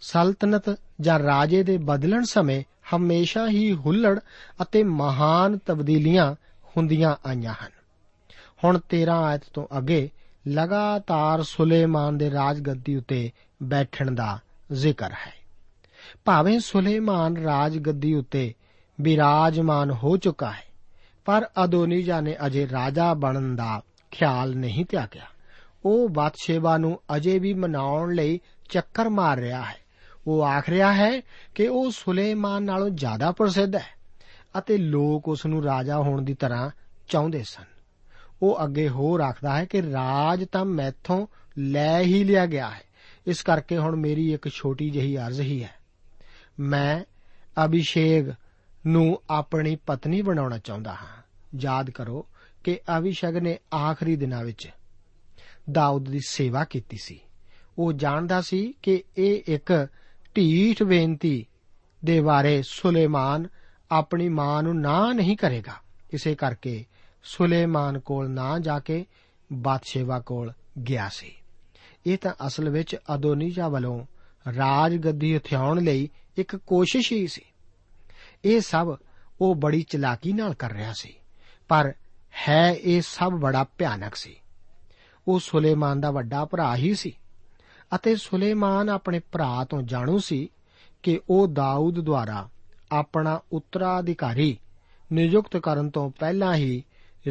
ਸਲਤਨਤ 0.00 0.80
ਜਾਂ 1.00 1.18
ਰਾਜੇ 1.18 1.62
ਦੇ 1.62 1.78
ਬਦਲਣ 1.78 2.24
ਸਮੇਂ 2.24 2.64
ਹਮੇਸ਼ਾ 2.96 3.48
ਹੀ 3.48 3.72
ਹੁੱਲੜ 3.72 4.20
ਅਤੇ 4.62 4.84
ਮਹਾਨ 4.84 5.58
ਤਬਦੀਲੀਆਂ 5.58 6.34
ਹੁੰਦੀਆਂ 6.76 7.16
ਆਈਆਂ 7.26 7.52
ਹਨ। 7.52 7.70
ਹੁਣ 8.64 8.78
13 8.78 9.24
ਆਇਤ 9.24 9.42
ਤੋਂ 9.54 9.66
ਅੱਗੇ 9.78 10.10
ਲਗਾਤਾਰ 10.48 11.42
ਸੁਲੇਮਾਨ 11.42 12.18
ਦੇ 12.18 12.30
ਰਾਜਗੱਦੀ 12.30 12.96
ਉੱਤੇ 12.96 13.30
ਬੈਠਣ 13.62 14.10
ਦਾ 14.10 14.38
ਜ਼ਿਕਰ 14.72 15.12
ਹੈ। 15.12 15.41
ਭਾਵੇਂ 16.24 16.60
ਸੁਲੇਮਾਨ 16.60 17.36
ਰਾਜਗੱਦੀ 17.36 18.14
ਉੱਤੇ 18.14 18.54
ਬਿਰਾਜਮਾਨ 19.00 19.90
ਹੋ 19.90 20.16
ਚੁੱਕਾ 20.16 20.50
ਹੈ, 20.50 20.64
ਪਰ 21.24 21.48
ਅਦੋਨੀਜਾ 21.64 22.20
ਨੇ 22.20 22.36
ਅਜੇ 22.46 22.68
ਰਾਜਾ 22.68 23.14
ਬਣਨ 23.14 23.56
ਦਾ 23.56 23.82
ਖਿਆਲ 24.10 24.56
ਨਹੀਂ 24.56 24.84
ਤਿਆਗਿਆ। 24.84 25.24
ਉਹ 25.84 26.08
ਬਾਦਸ਼ਾਹ 26.08 26.78
ਨੂੰ 26.78 27.00
ਅਜੇ 27.16 27.38
ਵੀ 27.38 27.54
ਮਨਾਉਣ 27.54 28.14
ਲਈ 28.14 28.40
ਚੱਕਰ 28.70 29.08
ਮਾਰ 29.08 29.38
ਰਿਹਾ 29.38 29.62
ਹੈ। 29.62 29.76
ਉਹ 30.26 30.44
ਆਖ 30.44 30.68
ਰਿਹਾ 30.68 30.92
ਹੈ 30.92 31.20
ਕਿ 31.54 31.68
ਉਹ 31.68 31.90
ਸੁਲੇਮਾਨ 31.90 32.62
ਨਾਲੋਂ 32.62 32.90
ਜ਼ਿਆਦਾ 32.90 33.32
ਪ੍ਰਸਿੱਧ 33.32 33.76
ਹੈ 33.76 34.02
ਅਤੇ 34.58 34.76
ਲੋਕ 34.76 35.28
ਉਸ 35.28 35.46
ਨੂੰ 35.46 35.64
ਰਾਜਾ 35.64 35.98
ਹੋਣ 35.98 36.22
ਦੀ 36.22 36.34
ਤਰ੍ਹਾਂ 36.34 36.70
ਚਾਹੁੰਦੇ 37.08 37.42
ਸਨ। 37.42 37.64
ਉਹ 38.42 38.64
ਅੱਗੇ 38.64 38.88
ਹੋਰ 38.88 39.20
ਆਖਦਾ 39.20 39.58
ਹੈ 39.58 39.64
ਕਿ 39.64 39.82
ਰਾਜ 39.82 40.44
ਤਾਂ 40.44 40.64
ਮੈਥੋਂ 40.64 41.26
ਲੈ 41.58 42.00
ਹੀ 42.00 42.24
ਲਿਆ 42.24 42.46
ਗਿਆ 42.46 42.70
ਹੈ। 42.70 42.82
ਇਸ 43.26 43.42
ਕਰਕੇ 43.42 43.78
ਹੁਣ 43.78 43.96
ਮੇਰੀ 43.96 44.32
ਇੱਕ 44.32 44.48
ਛੋਟੀ 44.48 44.90
ਜਿਹੀ 44.90 45.16
ਅਰਜ਼ 45.16 45.40
ਹੀ 45.40 45.64
ਹੈ। 45.64 45.81
ਮੈਂ 46.60 47.04
ਅਭਿਸ਼ੇਕ 47.64 48.34
ਨੂੰ 48.86 49.22
ਆਪਣੀ 49.30 49.76
ਪਤਨੀ 49.76 50.22
ਬਣਾਉਣਾ 50.22 50.58
ਚਾਹੁੰਦਾ 50.58 50.92
ਹਾਂ। 50.92 51.22
ਯਾਦ 51.60 51.90
ਕਰੋ 51.90 52.26
ਕਿ 52.64 52.80
ਅਭਿਸ਼ੇਕ 52.98 53.36
ਨੇ 53.36 53.58
ਆਖਰੀ 53.74 54.16
ਦਿਨਾਂ 54.16 54.44
ਵਿੱਚ 54.44 54.68
ਦਾਊਦ 55.72 56.10
ਦੀ 56.10 56.20
ਸੇਵਾ 56.26 56.64
ਕੀਤੀ 56.64 56.96
ਸੀ। 57.02 57.20
ਉਹ 57.78 57.92
ਜਾਣਦਾ 57.92 58.40
ਸੀ 58.40 58.74
ਕਿ 58.82 59.04
ਇਹ 59.18 59.42
ਇੱਕ 59.46 59.88
ਢੀਠ 60.36 60.82
ਬੇਨਤੀ 60.82 61.46
ਦੇ 62.04 62.20
ਬਾਰੇ 62.20 62.62
ਸੁਲੇਮਾਨ 62.62 63.46
ਆਪਣੀ 63.90 64.28
ਮਾਂ 64.28 64.62
ਨੂੰ 64.62 64.80
ਨਾ 64.80 65.12
ਨਹੀਂ 65.12 65.36
ਕਰੇਗਾ। 65.36 65.74
ਇਸੇ 66.12 66.34
ਕਰਕੇ 66.34 66.84
ਸੁਲੇਮਾਨ 67.24 67.98
ਕੋਲ 67.98 68.30
ਨਾ 68.30 68.58
ਜਾ 68.58 68.78
ਕੇ 68.78 69.06
ਬਾਦਸ਼ਾਹ 69.52 70.20
ਕੋਲ 70.20 70.52
ਗਿਆ 70.88 71.08
ਸੀ। 71.08 71.32
ਇਹ 72.06 72.18
ਤਾਂ 72.18 72.46
ਅਸਲ 72.46 72.68
ਵਿੱਚ 72.68 72.96
ਅਦੋਨੀਜਾ 73.14 73.68
ਵੱਲੋਂ 73.68 74.06
ਰਾਜ 74.56 74.96
ਗੱਦੀ 74.96 75.36
ਹਥਿਆਉਣ 75.36 75.84
ਲਈ 75.84 76.08
ਇੱਕ 76.36 76.56
ਕੋਸ਼ਿਸ਼ 76.56 77.12
ਹੀ 77.12 77.26
ਸੀ। 77.26 77.42
ਇਹ 78.44 78.60
ਸਭ 78.60 78.96
ਉਹ 79.40 79.54
ਬੜੀ 79.54 79.82
ਚਲਾਕੀ 79.82 80.32
ਨਾਲ 80.32 80.54
ਕਰ 80.54 80.72
ਰਿਹਾ 80.72 80.92
ਸੀ, 80.92 81.14
ਪਰ 81.68 81.92
ਹੈ 82.48 82.76
ਇਹ 82.80 83.02
ਸਭ 83.02 83.32
ਬੜਾ 83.32 83.64
ਭਿਆਨਕ 83.78 84.14
ਸੀ। 84.14 84.36
ਉਹ 85.28 85.40
ਸੁਲੇਮਾਨ 85.40 86.00
ਦਾ 86.00 86.10
ਵੱਡਾ 86.10 86.44
ਭਰਾ 86.44 86.76
ਹੀ 86.76 86.94
ਸੀ 86.94 87.12
ਅਤੇ 87.94 88.16
ਸੁਲੇਮਾਨ 88.16 88.88
ਆਪਣੇ 88.88 89.18
ਭਰਾ 89.32 89.64
ਤੋਂ 89.64 89.82
ਜਾਣੂ 89.82 90.18
ਸੀ 90.18 90.48
ਕਿ 91.02 91.20
ਉਹ 91.30 91.48
ਦਾਊਦ 91.48 92.00
ਦੁਆਰਾ 92.00 92.48
ਆਪਣਾ 92.92 93.40
ਉੱਤਰਾਧਿਕਾਰੀ 93.52 94.58
ਨਿਯੁਕਤ 95.12 95.56
ਕਰਨ 95.56 95.90
ਤੋਂ 95.90 96.10
ਪਹਿਲਾਂ 96.10 96.54
ਹੀ 96.54 96.82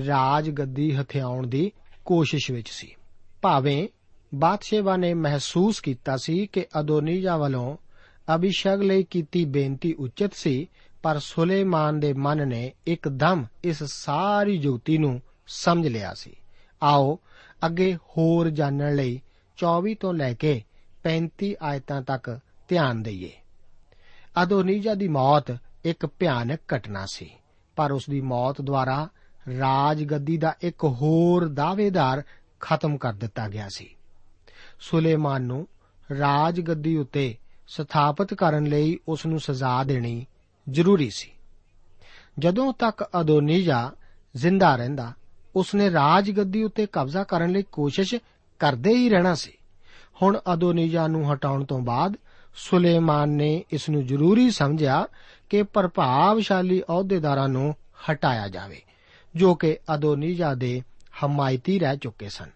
ਰਾਜ 0.08 0.50
ਗੱਦੀ 0.50 0.96
ਹਥਿਆਉਣ 0.96 1.48
ਦੀ 1.48 1.72
ਕੋਸ਼ਿਸ਼ 2.06 2.52
ਵਿੱਚ 2.52 2.70
ਸੀ। 2.70 2.96
ਭਾਵੇਂ 3.42 3.88
ਬਾਦਸ਼ਾਹ 4.36 4.98
ਨੇ 4.98 5.14
ਮਹਿਸੂਸ 5.14 5.80
ਕੀਤਾ 5.80 6.18
ਸੀ 6.18 6.48
ਕਿ 6.48 6.66
ਅਦੋਨੀਜਾ 6.80 7.38
ਵੱਲੋਂ 7.38 7.78
ਅਭਿਸ਼ੇਕ 8.36 8.82
ਲਈ 8.82 9.04
ਕੀਤੀ 9.04 9.46
ਬੇਨਤੀ 9.46 9.94
ਉਚਿਤ 9.94 10.34
ਸੀ, 10.34 10.70
ਪਰ 11.04 11.20
ਸੁਲੇਮਾਨ 11.20 12.00
ਦੇ 12.00 12.14
ਮਨ 12.14 12.48
ਨੇ 12.48 12.74
ਇੱਕਦਮ 12.88 13.46
ਇਸ 13.64 13.84
ਸਾਰੀ 13.84 14.58
ਜੁਗਤੀ 14.58 14.98
ਨੂੰ 14.98 15.22
ਸਮਝ 15.48 15.88
ਲਿਆ 15.88 16.14
ਸੀ। 16.14 16.36
ਆਓ 16.84 17.20
ਅੱਗੇ 17.66 17.96
ਹੋਰ 17.96 18.50
ਜਾਣਨ 18.50 18.96
ਲਈ 18.96 19.22
24 19.58 19.96
ਤੋਂ 19.96 20.14
ਲੈ 20.14 20.34
ਕੇ 20.34 20.64
35 21.04 21.56
ਆਇਤਾਂ 21.62 22.02
ਤੱਕ 22.02 22.40
ਧਿਆਨ 22.68 23.04
ਦਈਏ। 23.04 23.32
ਅਦੋਨੀਜਾ 24.44 24.94
ਦੀ 24.94 25.08
ਮੌਤ 25.08 25.58
ਇੱਕ 25.86 26.06
ਭਿਆਨਕ 26.06 26.60
ਘਟਨਾ 26.76 27.06
ਸੀ, 27.06 27.32
ਪਰ 27.76 27.92
ਉਸ 27.92 28.04
ਦੀ 28.10 28.22
ਮੌਤ 28.22 28.62
ਦੁਆਰਾ 28.62 29.10
ਰਾਜ 29.60 30.04
ਗੱਦੀ 30.04 30.38
ਦਾ 30.38 30.56
ਇੱਕ 30.62 30.84
ਹੋਰ 30.84 31.48
ਦਾਅਵੇਦਾਰ 31.48 32.24
ਖਤਮ 32.60 32.98
ਕਰ 32.98 33.14
ਦਿੱਤਾ 33.14 33.48
ਗਿਆ 33.48 33.68
ਸੀ। 33.76 33.96
ਸੁਲੇਮਾਨ 34.80 35.42
ਨੂੰ 35.42 35.68
ਰਾਜ 36.20 36.62
ਗੱਦੀ 36.62 36.98
ਉੱਤੇ 36.98 37.38
ਸਥਾਪਿਤ 37.72 38.34
ਕਰਨ 38.34 38.64
ਲਈ 38.64 39.00
ਉਸ 39.08 39.26
ਨੂੰ 39.26 39.40
ਸਜ਼ਾ 39.40 39.84
ਦੇਣੀ 39.84 40.26
ਜ਼ਰੂਰੀ 40.70 41.10
ਸੀ। 41.10 41.32
ਜਦੋਂ 42.40 42.74
ਤੱਕ 42.74 43.04
ਅਦੋਨੀਜਾ 43.22 43.92
ਜ਼ਿੰਦਾ 44.36 44.76
ਰਹਿੰਦਾ, 44.76 45.14
ਉਸਨੇ 45.56 45.92
ਰਾਜ 45.92 46.32
ਗੱਦੀ 46.32 46.64
ਉੱਤੇ 46.64 46.86
ਕਬਜ਼ਾ 46.86 47.24
ਕਰਨ 47.24 47.52
ਲਈ 47.52 47.64
ਕੋਸ਼ਿਸ਼ 47.72 48.16
ਕਰਦੇ 48.60 48.94
ਹੀ 48.94 49.10
ਰਹਿਣਾ 49.10 49.36
ਸੀ। 49.36 49.52
ਹੁਣ 50.22 50.40
ਅਦੋਨੀਜਾ 50.54 51.08
ਨੂੰ 51.08 51.34
ਹਟਾਉਣ 51.34 51.64
ਤੋਂ 51.66 51.80
ਬਾਅਦ 51.80 52.18
ਸੁਲੇਮਾਨ 52.56 53.30
ਨੇ 53.30 53.64
ਇਸ 53.72 53.90
ਨੂੰ 53.90 54.06
ਜ਼ਰੂਰੀ 54.06 54.50
ਸਮਝਿਆ 54.52 55.08
ਕਿ 55.50 55.64
ਪ੍ਰਭਾਵਸ਼ਾਲੀ 55.64 56.82
ਅਹੁਦੇਦਾਰਾਂ 56.90 57.48
ਨੂੰ 57.50 57.76
ਹਟਾਇਆ 58.04 58.48
ਜਾਵੇ, 58.48 58.82
ਜੋ 59.36 59.56
ਕਿ 59.56 59.78
ਅਦੋਨੀਜਾ 59.96 60.54
ਦੇ 60.54 60.82
ਹਮਾਇਤੀ 61.26 61.80
ਰਹਿ 61.80 61.98
ਚੁੱਕੇ 61.98 62.30
ਸਨ। 62.30 62.50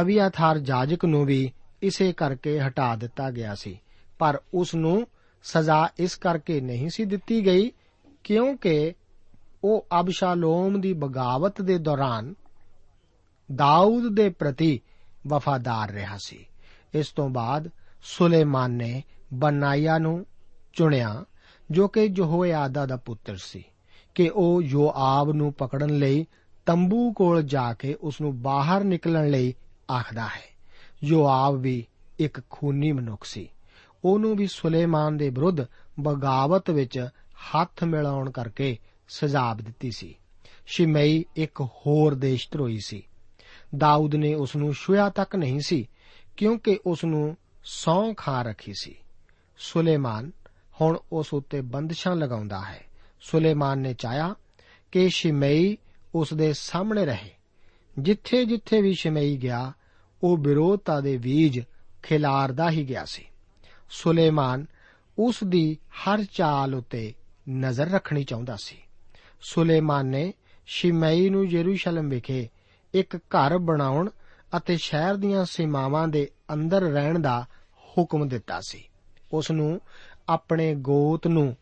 ਅਬੀਆਥਾਰ 0.00 0.58
ਜਾਜਕ 0.58 1.04
ਨੂੰ 1.04 1.24
ਵੀ 1.26 1.52
ਇਸੇ 1.82 2.12
ਕਰਕੇ 2.12 2.60
ਹਟਾ 2.60 2.96
ਦਿੱਤਾ 2.96 3.30
ਗਿਆ 3.30 3.54
ਸੀ। 3.54 3.80
ਪਰ 4.18 4.40
ਉਸ 4.54 4.74
ਨੂੰ 4.74 5.06
ਸਜ਼ਾ 5.42 5.88
ਇਸ 5.98 6.14
ਕਰਕੇ 6.14 6.60
ਨਹੀਂ 6.60 6.90
ਸੀ 6.90 7.04
ਦਿੱਤੀ 7.04 7.46
ਗਈ 7.46 7.72
ਕਿਉਂਕਿ 8.24 8.92
ਉਹ 9.64 9.86
ਅਬਸ਼ਾਲੋਮ 10.00 10.80
ਦੀ 10.80 10.92
ਬਗਾਵਤ 10.92 11.62
ਦੇ 11.62 11.78
ਦੌਰਾਨ 11.78 12.34
ਦਾਊਦ 13.54 14.14
ਦੇ 14.14 14.28
ਪ੍ਰਤੀ 14.28 14.80
ਵਫਾਦਾਰ 15.26 15.90
ਰਿਹਾ 15.90 16.18
ਸੀ। 16.24 16.46
ਇਸ 16.94 17.08
ਤੋਂ 17.08 17.28
ਬਾਅਦ 17.28 17.70
ਸੁਲੇਮਾਨ 18.02 18.70
ਨੇ 18.70 19.02
ਬਨਾਇਆ 19.34 19.98
ਨੂੰ 19.98 20.26
ਚੁਣਿਆ, 20.72 21.24
ਜੋ 21.70 21.88
ਕਿ 21.88 22.04
ਯਹੋਇਆਦਾ 22.04 22.86
ਦਾ 22.86 22.96
ਪੁੱਤਰ 22.96 23.36
ਸੀ 23.36 23.64
ਕਿ 24.14 24.30
ਉਹ 24.34 24.62
ਯੋਆਬ 24.62 25.32
ਨੂੰ 25.32 25.52
ਪਕੜਨ 25.52 25.90
ਲਈ 25.90 26.26
ਤੰਬੂ 26.66 27.12
ਕੋਲ 27.12 27.42
ਜਾ 27.42 27.74
ਕੇ 27.74 27.94
ਉਸ 27.94 28.20
ਨੂੰ 28.20 28.42
ਬਾਹਰ 28.42 28.84
ਨਿਕਲਣ 28.84 29.30
ਲਈ 29.30 29.54
ਆਖਦਾ 29.90 30.26
ਹੈ। 30.26 30.59
ਯੋਆਬ 31.04 31.54
ਵੀ 31.54 31.86
ਇੱਕ 32.18 32.40
ਖੂਨੀ 32.50 32.92
ਮਨੁੱਖ 32.92 33.24
ਸੀ। 33.24 33.48
ਉਹਨੂੰ 34.04 34.36
ਵੀ 34.36 34.46
ਸੁਲੇਮਾਨ 34.46 35.16
ਦੇ 35.16 35.30
ਵਿਰੁੱਧ 35.30 35.66
ਬਗਾਵਤ 36.00 36.70
ਵਿੱਚ 36.70 37.08
ਹੱਥ 37.22 37.84
ਮਿਲਾਉਣ 37.84 38.30
ਕਰਕੇ 38.30 38.78
ਸਜ਼ਾ 39.08 39.54
ਦਿੱਤੀ 39.54 39.90
ਸੀ। 39.90 40.14
ਸ਼ਿਮਈ 40.66 41.24
ਇੱਕ 41.36 41.60
ਹੋਰ 41.60 42.14
ਦੇਸ਼ਧਰੋਹੀ 42.14 42.78
ਸੀ। 42.78 43.02
ਦਾਊਦ 43.76 44.14
ਨੇ 44.14 44.34
ਉਸ 44.34 44.56
ਨੂੰ 44.56 44.74
ਛੁਆ 44.74 45.08
ਤੱਕ 45.08 45.36
ਨਹੀਂ 45.36 45.60
ਸੀ, 45.60 45.88
ਕਿਉਂਕਿ 46.36 46.78
ਉਸ 46.86 47.04
ਨੂੰ 47.04 47.36
ਸੌਂ 47.64 48.14
ਖਾ 48.14 48.42
ਰੱਖੀ 48.42 48.72
ਸੀ। 48.80 48.94
ਸੁਲੇਮਾਨ 49.58 50.30
ਹੁਣ 50.80 50.98
ਉਸ 51.12 51.34
ਉੱਤੇ 51.34 51.60
ਬੰਦਸ਼ਾਂ 51.60 52.16
ਲਗਾਉਂਦਾ 52.16 52.60
ਹੈ। 52.60 52.84
ਸੁਲੇਮਾਨ 53.20 53.78
ਨੇ 53.78 53.94
ਚਾਹਿਆ 53.94 54.34
ਕਿ 54.92 55.08
ਸ਼ਿਮਈ 55.08 55.76
ਉਸ 56.14 56.34
ਦੇ 56.34 56.52
ਸਾਹਮਣੇ 56.52 57.06
ਰਹੇ। 57.06 57.30
ਜਿੱਥੇ 57.98 58.44
ਜਿੱਥੇ 58.44 58.82
ਵੀ 58.82 58.94
ਸ਼ਿਮਈ 58.94 59.36
ਗਿਆ 59.36 59.72
ਉਹ 60.22 60.36
ਵਿਰੋਧਤਾ 60.36 61.00
ਦੇ 61.00 61.16
ਬੀਜ 61.18 61.60
ਖਿਲਾਰਦਾ 62.02 62.70
ਹੀ 62.70 62.88
ਗਿਆ 62.88 63.04
ਸੀ। 63.04 63.24
ਸੁਲੇਮਾਨ 63.90 64.66
ਉਸ 65.18 65.44
ਦੀ 65.44 65.74
ਹਰ 65.74 66.24
ਚਾਲ 66.24 66.74
ਉਤੇ 66.74 67.14
ਨਜ਼ਰ 67.50 67.90
ਰੱਖਣੀ 67.90 68.24
ਚਾਹੁੰਦਾ 68.24 68.56
ਸੀ। 68.56 68.76
ਸੁਲੇਮਾਨ 69.40 70.06
ਨੇ 70.06 70.32
ਸ਼ਿਮਈ 70.66 71.28
ਨੂੰ 71.28 71.46
ਯਰੂਸ਼ਲਮ 71.46 72.08
ਵਿਖੇ 72.08 72.48
ਇੱਕ 72.94 73.16
ਘਰ 73.16 73.58
ਬਣਾਉਣ 73.58 74.10
ਅਤੇ 74.56 74.76
ਸ਼ਹਿਰ 74.76 75.14
ਦੀਆਂ 75.14 75.44
ਸੀਮਾਵਾਂ 75.44 76.08
ਦੇ 76.08 76.30
ਅੰਦਰ 76.52 76.80
ਰਹਿਣ 76.80 77.18
ਦਾ 77.18 77.46
ਹੁਕਮ 77.98 78.28
ਦਿੱਤਾ 78.28 78.60
ਸੀ। 78.60 78.84
ਉਸ 79.32 79.50
ਨੂੰ 79.50 79.80
ਆਪਣੇ 80.28 80.74
ਗੋਤ 80.74 81.26
ਨੂੰ 81.26 81.56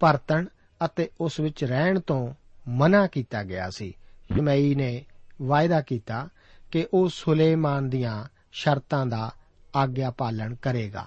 ਪਰਤਣ 0.00 0.46
ਅਤੇ 0.84 1.10
ਉਸ 1.20 1.40
ਵਿੱਚ 1.40 1.64
ਰਹਿਣ 1.64 2.00
ਤੋਂ 2.00 2.34
ਮਨਾ 2.68 3.06
ਕੀਤਾ 3.06 3.42
ਗਿਆ 3.42 3.70
ਸੀ। 3.70 3.90
ਸ਼ਿਮਈ 4.34 4.74
ਨੇ 4.74 5.04
ਵਾਅਦਾ 5.42 5.80
ਕੀਤਾ 5.80 6.28
ਕਿ 6.70 6.86
ਉਹ 6.94 7.08
ਸੁਲੇਮਾਨ 7.08 7.88
ਦੀਆਂ 7.90 8.24
ਸ਼ਰਤਾਂ 8.52 9.06
ਦਾ 9.06 9.30
ਆਗਿਆ 9.76 10.10
ਪਾਲਣ 10.10 10.54
ਕਰੇਗਾ। 10.54 11.06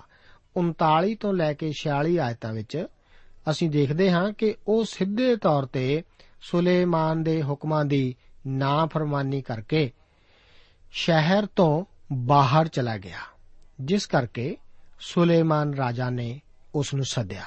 39 0.56 1.16
ਤੋਂ 1.16 1.34
ਲੈ 1.34 1.54
ਕੇ 1.54 1.72
46 1.74 2.18
ਆਇਤਾਂ 2.18 2.54
ਵਿੱਚ 2.54 2.86
ਅਸੀਂ 3.50 3.70
ਦੇਖਦੇ 3.70 4.12
ਹਾਂ 4.12 4.34
ਕਿ 4.34 4.56
ਉਹ 4.68 4.86
ਸਿੱਧੇ 4.86 5.36
ਤੌਰ 5.36 5.66
ਤੇ 5.66 6.04
ਸੁਲੇਮਾਨ 6.42 7.24
ਦੇ 7.24 7.44
ਹੁਕਮਾਂ 7.44 7.86
ਦੀ 7.86 8.16
ਨਾਫਰਮਾਨੀ 8.48 9.42
ਕਰਕੇ 9.42 9.92
ਸ਼ਹਿਰ 10.92 11.46
ਤੋਂ 11.46 11.86
ਬਾਹਰ 12.14 12.68
ਚਲਾ 12.68 12.98
ਗਿਆ, 12.98 13.20
ਜਿਸ 13.82 14.06
ਕਰਕੇ 14.06 14.58
ਸੁਲੇਮਾਨ 15.00 15.74
ਰਾਜਾ 15.74 16.10
ਨੇ 16.10 16.42
ਉਸ 16.76 16.94
ਨੂੰ 16.94 17.06
ਸੱਦਿਆ। 17.06 17.46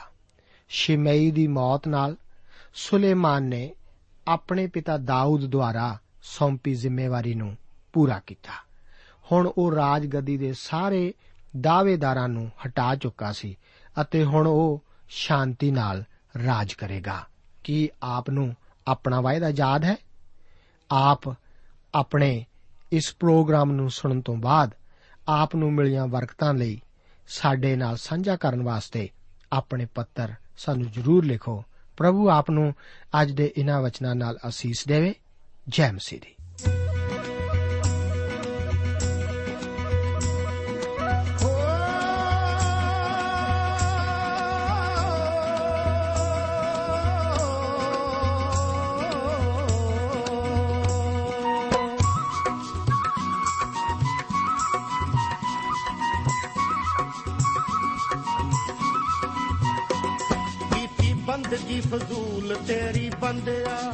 ਸ਼ਿਮਈ 0.68 1.30
ਦੀ 1.30 1.46
ਮੌਤ 1.46 1.88
ਨਾਲ 1.88 2.16
ਸੁਲੇਮਾਨ 2.74 3.42
ਨੇ 3.42 3.74
ਆਪਣੇ 4.28 4.66
ਪਿਤਾ 4.66 4.96
ਦਾਊਦ 4.96 5.44
ਦੁਆਰਾ 5.46 5.98
ਸੌਂਪੀ 6.22 6.74
ਜ਼ਿੰਮੇਵਾਰੀ 6.74 7.34
ਨੂੰ 7.34 7.56
ਪੂਰਾ 7.94 8.20
ਕੀਤਾ। 8.26 8.52
ਹੁਣ 9.32 9.52
ਉਹ 9.58 9.72
ਰਾਜਗਦੀ 9.72 10.38
ਦੇ 10.38 10.52
ਸਾਰੇ 10.52 11.14
ਦਾਅਵੇਦਾਰਾਂ 11.60 12.28
ਨੂੰ 12.28 12.50
ਹਟਾ 12.66 12.94
ਚੁੱਕਾ 12.94 13.32
ਸੀ 13.32 13.56
ਅਤੇ 14.00 14.24
ਹੁਣ 14.24 14.46
ਉਹ 14.46 14.84
ਸ਼ਾਂਤੀ 15.08 15.70
ਨਾਲ 15.70 16.04
ਰਾਜ 16.46 16.72
ਕਰੇਗਾ। 16.72 17.26
ਕੀ 17.64 17.88
ਆਪ 18.02 18.30
ਨੂੰ 18.30 18.56
ਆਪਣਾ 18.86 19.20
ਵਾਅਦਾ 19.20 19.48
ਯਾਦ 19.48 19.84
ਹੈ? 19.84 19.96
ਆਪ 20.90 21.20
ਆਪਣੇ 21.94 22.46
ਇਸ 22.92 23.16
ਪ੍ਰੋਗਰਾਮ 23.20 23.72
ਨੂੰ 23.72 23.90
ਸੁਣਨ 23.90 24.22
ਤੋਂ 24.22 24.36
ਬਾਅਦ 24.36 24.70
ਆਪ 25.28 25.56
ਨੂੰ 25.56 25.72
ਮਿਲੀਆਂ 25.72 26.06
ਵਰਕਤਾਂ 26.06 26.54
ਲਈ 26.54 26.80
ਸਾਡੇ 27.28 27.76
ਨਾਲ 27.76 27.96
ਸਾਂਝਾ 27.96 28.36
ਕਰਨ 28.36 28.62
ਵਾਸਤੇ 28.62 29.08
ਆਪਣੇ 29.52 29.86
ਪੱਤਰ 29.94 30.34
ਸਾਨੂੰ 30.58 30.90
ਜ਼ਰੂਰ 30.90 31.24
ਲਿਖੋ। 31.24 31.64
ਪ੍ਰਭੂ 31.96 32.30
ਆਪ 32.30 32.50
ਨੂੰ 32.50 32.74
ਅੱਜ 33.22 33.30
ਦੇ 33.30 33.54
ਇਹਨਾਂ 33.56 33.82
ਵਚਨਾਂ 33.82 34.14
ਨਾਲ 34.14 34.38
ਅਸੀਸ 34.48 34.84
ਦੇਵੇ। 34.88 35.14
ਜੈ 35.68 35.92
ਮਸੀਹ 35.92 36.20
ਦੀ। 36.20 36.34
ਫਜ਼ੂਲ 61.80 62.54
ਤੇਰੀ 62.66 63.10
ਬੰਦਿਆ 63.20 63.92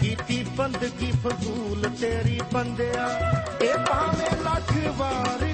ਕੀਤੀ 0.00 0.44
ਬੰਦਗੀ 0.56 1.12
ਫਜ਼ੂਲ 1.26 1.88
ਤੇਰੀ 2.00 2.40
ਬੰਦਿਆ 2.52 3.08
ਇਹ 3.62 3.78
ਭਾਵੇਂ 3.78 4.30
ਲੱਖ 4.42 4.72
ਵਾਰ 4.96 5.49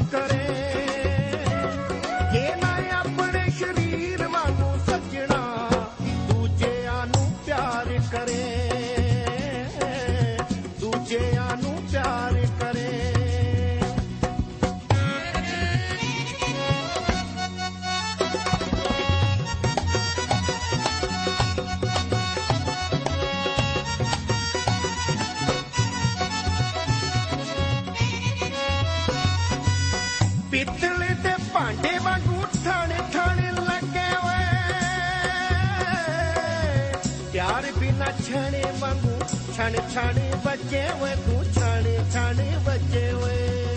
ਵਾਂਗੂ 38.80 39.18
ਛਣ 39.56 39.76
ਛਾਣੇ 39.94 40.30
ਬੱਜੇ 40.44 40.82
ਓਏ 41.02 41.14
ਤੂੰ 41.16 41.44
ਛਾਣੇ 41.52 41.98
ਛਾਣੇ 42.12 42.56
ਬੱਜੇ 42.66 43.10
ਓਏ 43.12 43.76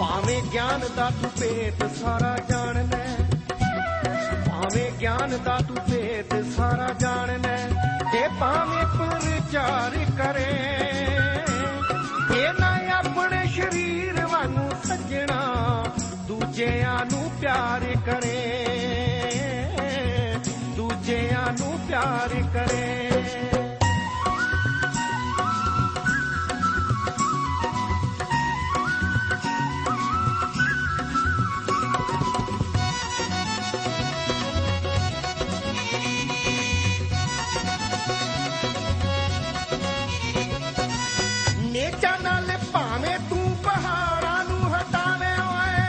ਭਾਵੇਂ 0.00 0.40
ਗਿਆਨ 0.52 0.80
ਦਾ 0.96 1.10
ਤੂੰ 1.22 1.30
ਭੇਤ, 1.40 1.84
ਸਾਰਾ 2.00 2.36
ਜਾਣਨਾ 2.50 2.98
ਭਾਵੇਂ 4.48 4.90
ਗਿਆਨ 5.00 5.38
ਦਾ 5.44 5.58
ਤੂੰ 5.68 5.76
ਭੇਤ, 5.90 6.34
ਸਾਰਾ 6.56 6.88
ਜਾਣਨਾ 7.00 7.56
ਤੇ 8.12 8.26
ਭਾਵੇਂ 8.40 8.84
ਪ੍ਰਚਾਰ 8.96 9.96
ਕਰੇ 10.18 10.50
ਇਹ 12.36 12.52
ਨਾ 12.60 12.70
ਆਪਣੇ 12.98 13.46
ਸ਼ਰੀਰ 13.46 14.26
ਵਾਂਗੂ 14.26 14.68
ਸੱਜਣਾ, 14.86 15.40
ਦੂਜਿਆਂ 16.28 17.04
ਨੂੰ 17.04 17.30
ਪਿਆਰ 17.40 17.84
ਕਰੇ। 18.06 19.09
ਦੂਜਿਆਂ 21.10 21.52
ਨੂੰ 21.52 21.78
ਪਿਆਰ 21.88 22.34
ਕਰੇ। 22.54 22.86
ਨੇਚਾ 41.72 42.16
ਨਾਲ 42.22 42.50
ਭਾਵੇਂ 42.72 43.18
ਤੂੰ 43.30 43.56
ਪਹਾੜਾਂ 43.64 44.44
ਨੂੰ 44.44 44.62
ਹਟਾਵੇਂ 44.74 45.36
ਓਏ। 45.40 45.82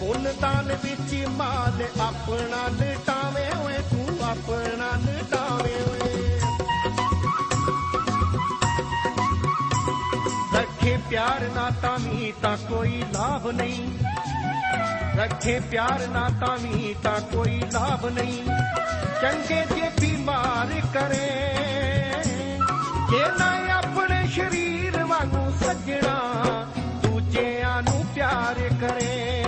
ਪੁੰਨ 0.00 0.32
ਦਾਨ 0.40 0.76
ਵਿੱਚ 0.84 1.14
ਮਾਲ 1.28 1.67
ਆਪਣਾ 2.00 2.68
ਲਟਾਵੇਂ 2.68 3.58
ਓਏ, 3.58 3.78
ਤੂੰ 3.78 4.18
ਆਪਣਾ 4.22 4.90
ਲਟਾਵੇਂ 4.96 5.90
ਓਏ। 5.90 6.40
ਰੱਖੇ 10.54 10.98
ਪਿਆਰ 11.10 11.40
ਨਾ 11.54 11.70
ਤਾਂ 11.82 11.98
ਵੀ 11.98 12.32
ਤਾਂ 12.42 12.56
ਕੋਈ 12.56 13.02
ਲਾਭ 13.12 13.50
ਨਹੀਂ। 13.50 13.98
ਰੱਖੇ 15.16 15.60
ਪਿਆਰ 15.60 16.06
ਨਾ 16.08 16.28
ਤਾਂ 16.28 16.56
ਵੀ 16.58 16.94
ਤਾਂ 17.02 17.20
ਕੋਈ 17.20 17.62
ਲਾਭ 17.72 18.06
ਨਹੀਂ। 18.06 18.44
ਚੰਗੇ 19.22 19.64
ਜੇ 19.74 19.90
ਬਿਮਾਰ 20.00 20.80
ਕਰੇ। 20.94 21.44
ਜੇ 23.10 23.24
ਨਾ 23.38 23.74
ਆਪਣੇ 23.74 24.26
ਸ਼ਰੀਰ 24.26 25.04
ਵਾਂਗੂ 25.04 25.52
ਸੱਜਣਾ, 25.66 26.42
ਦੂਜਿਆਂ 27.02 27.82
ਨੂੰ 27.82 28.06
ਪਿਆਰ 28.14 28.54
ਕਰੇ। 28.80 29.47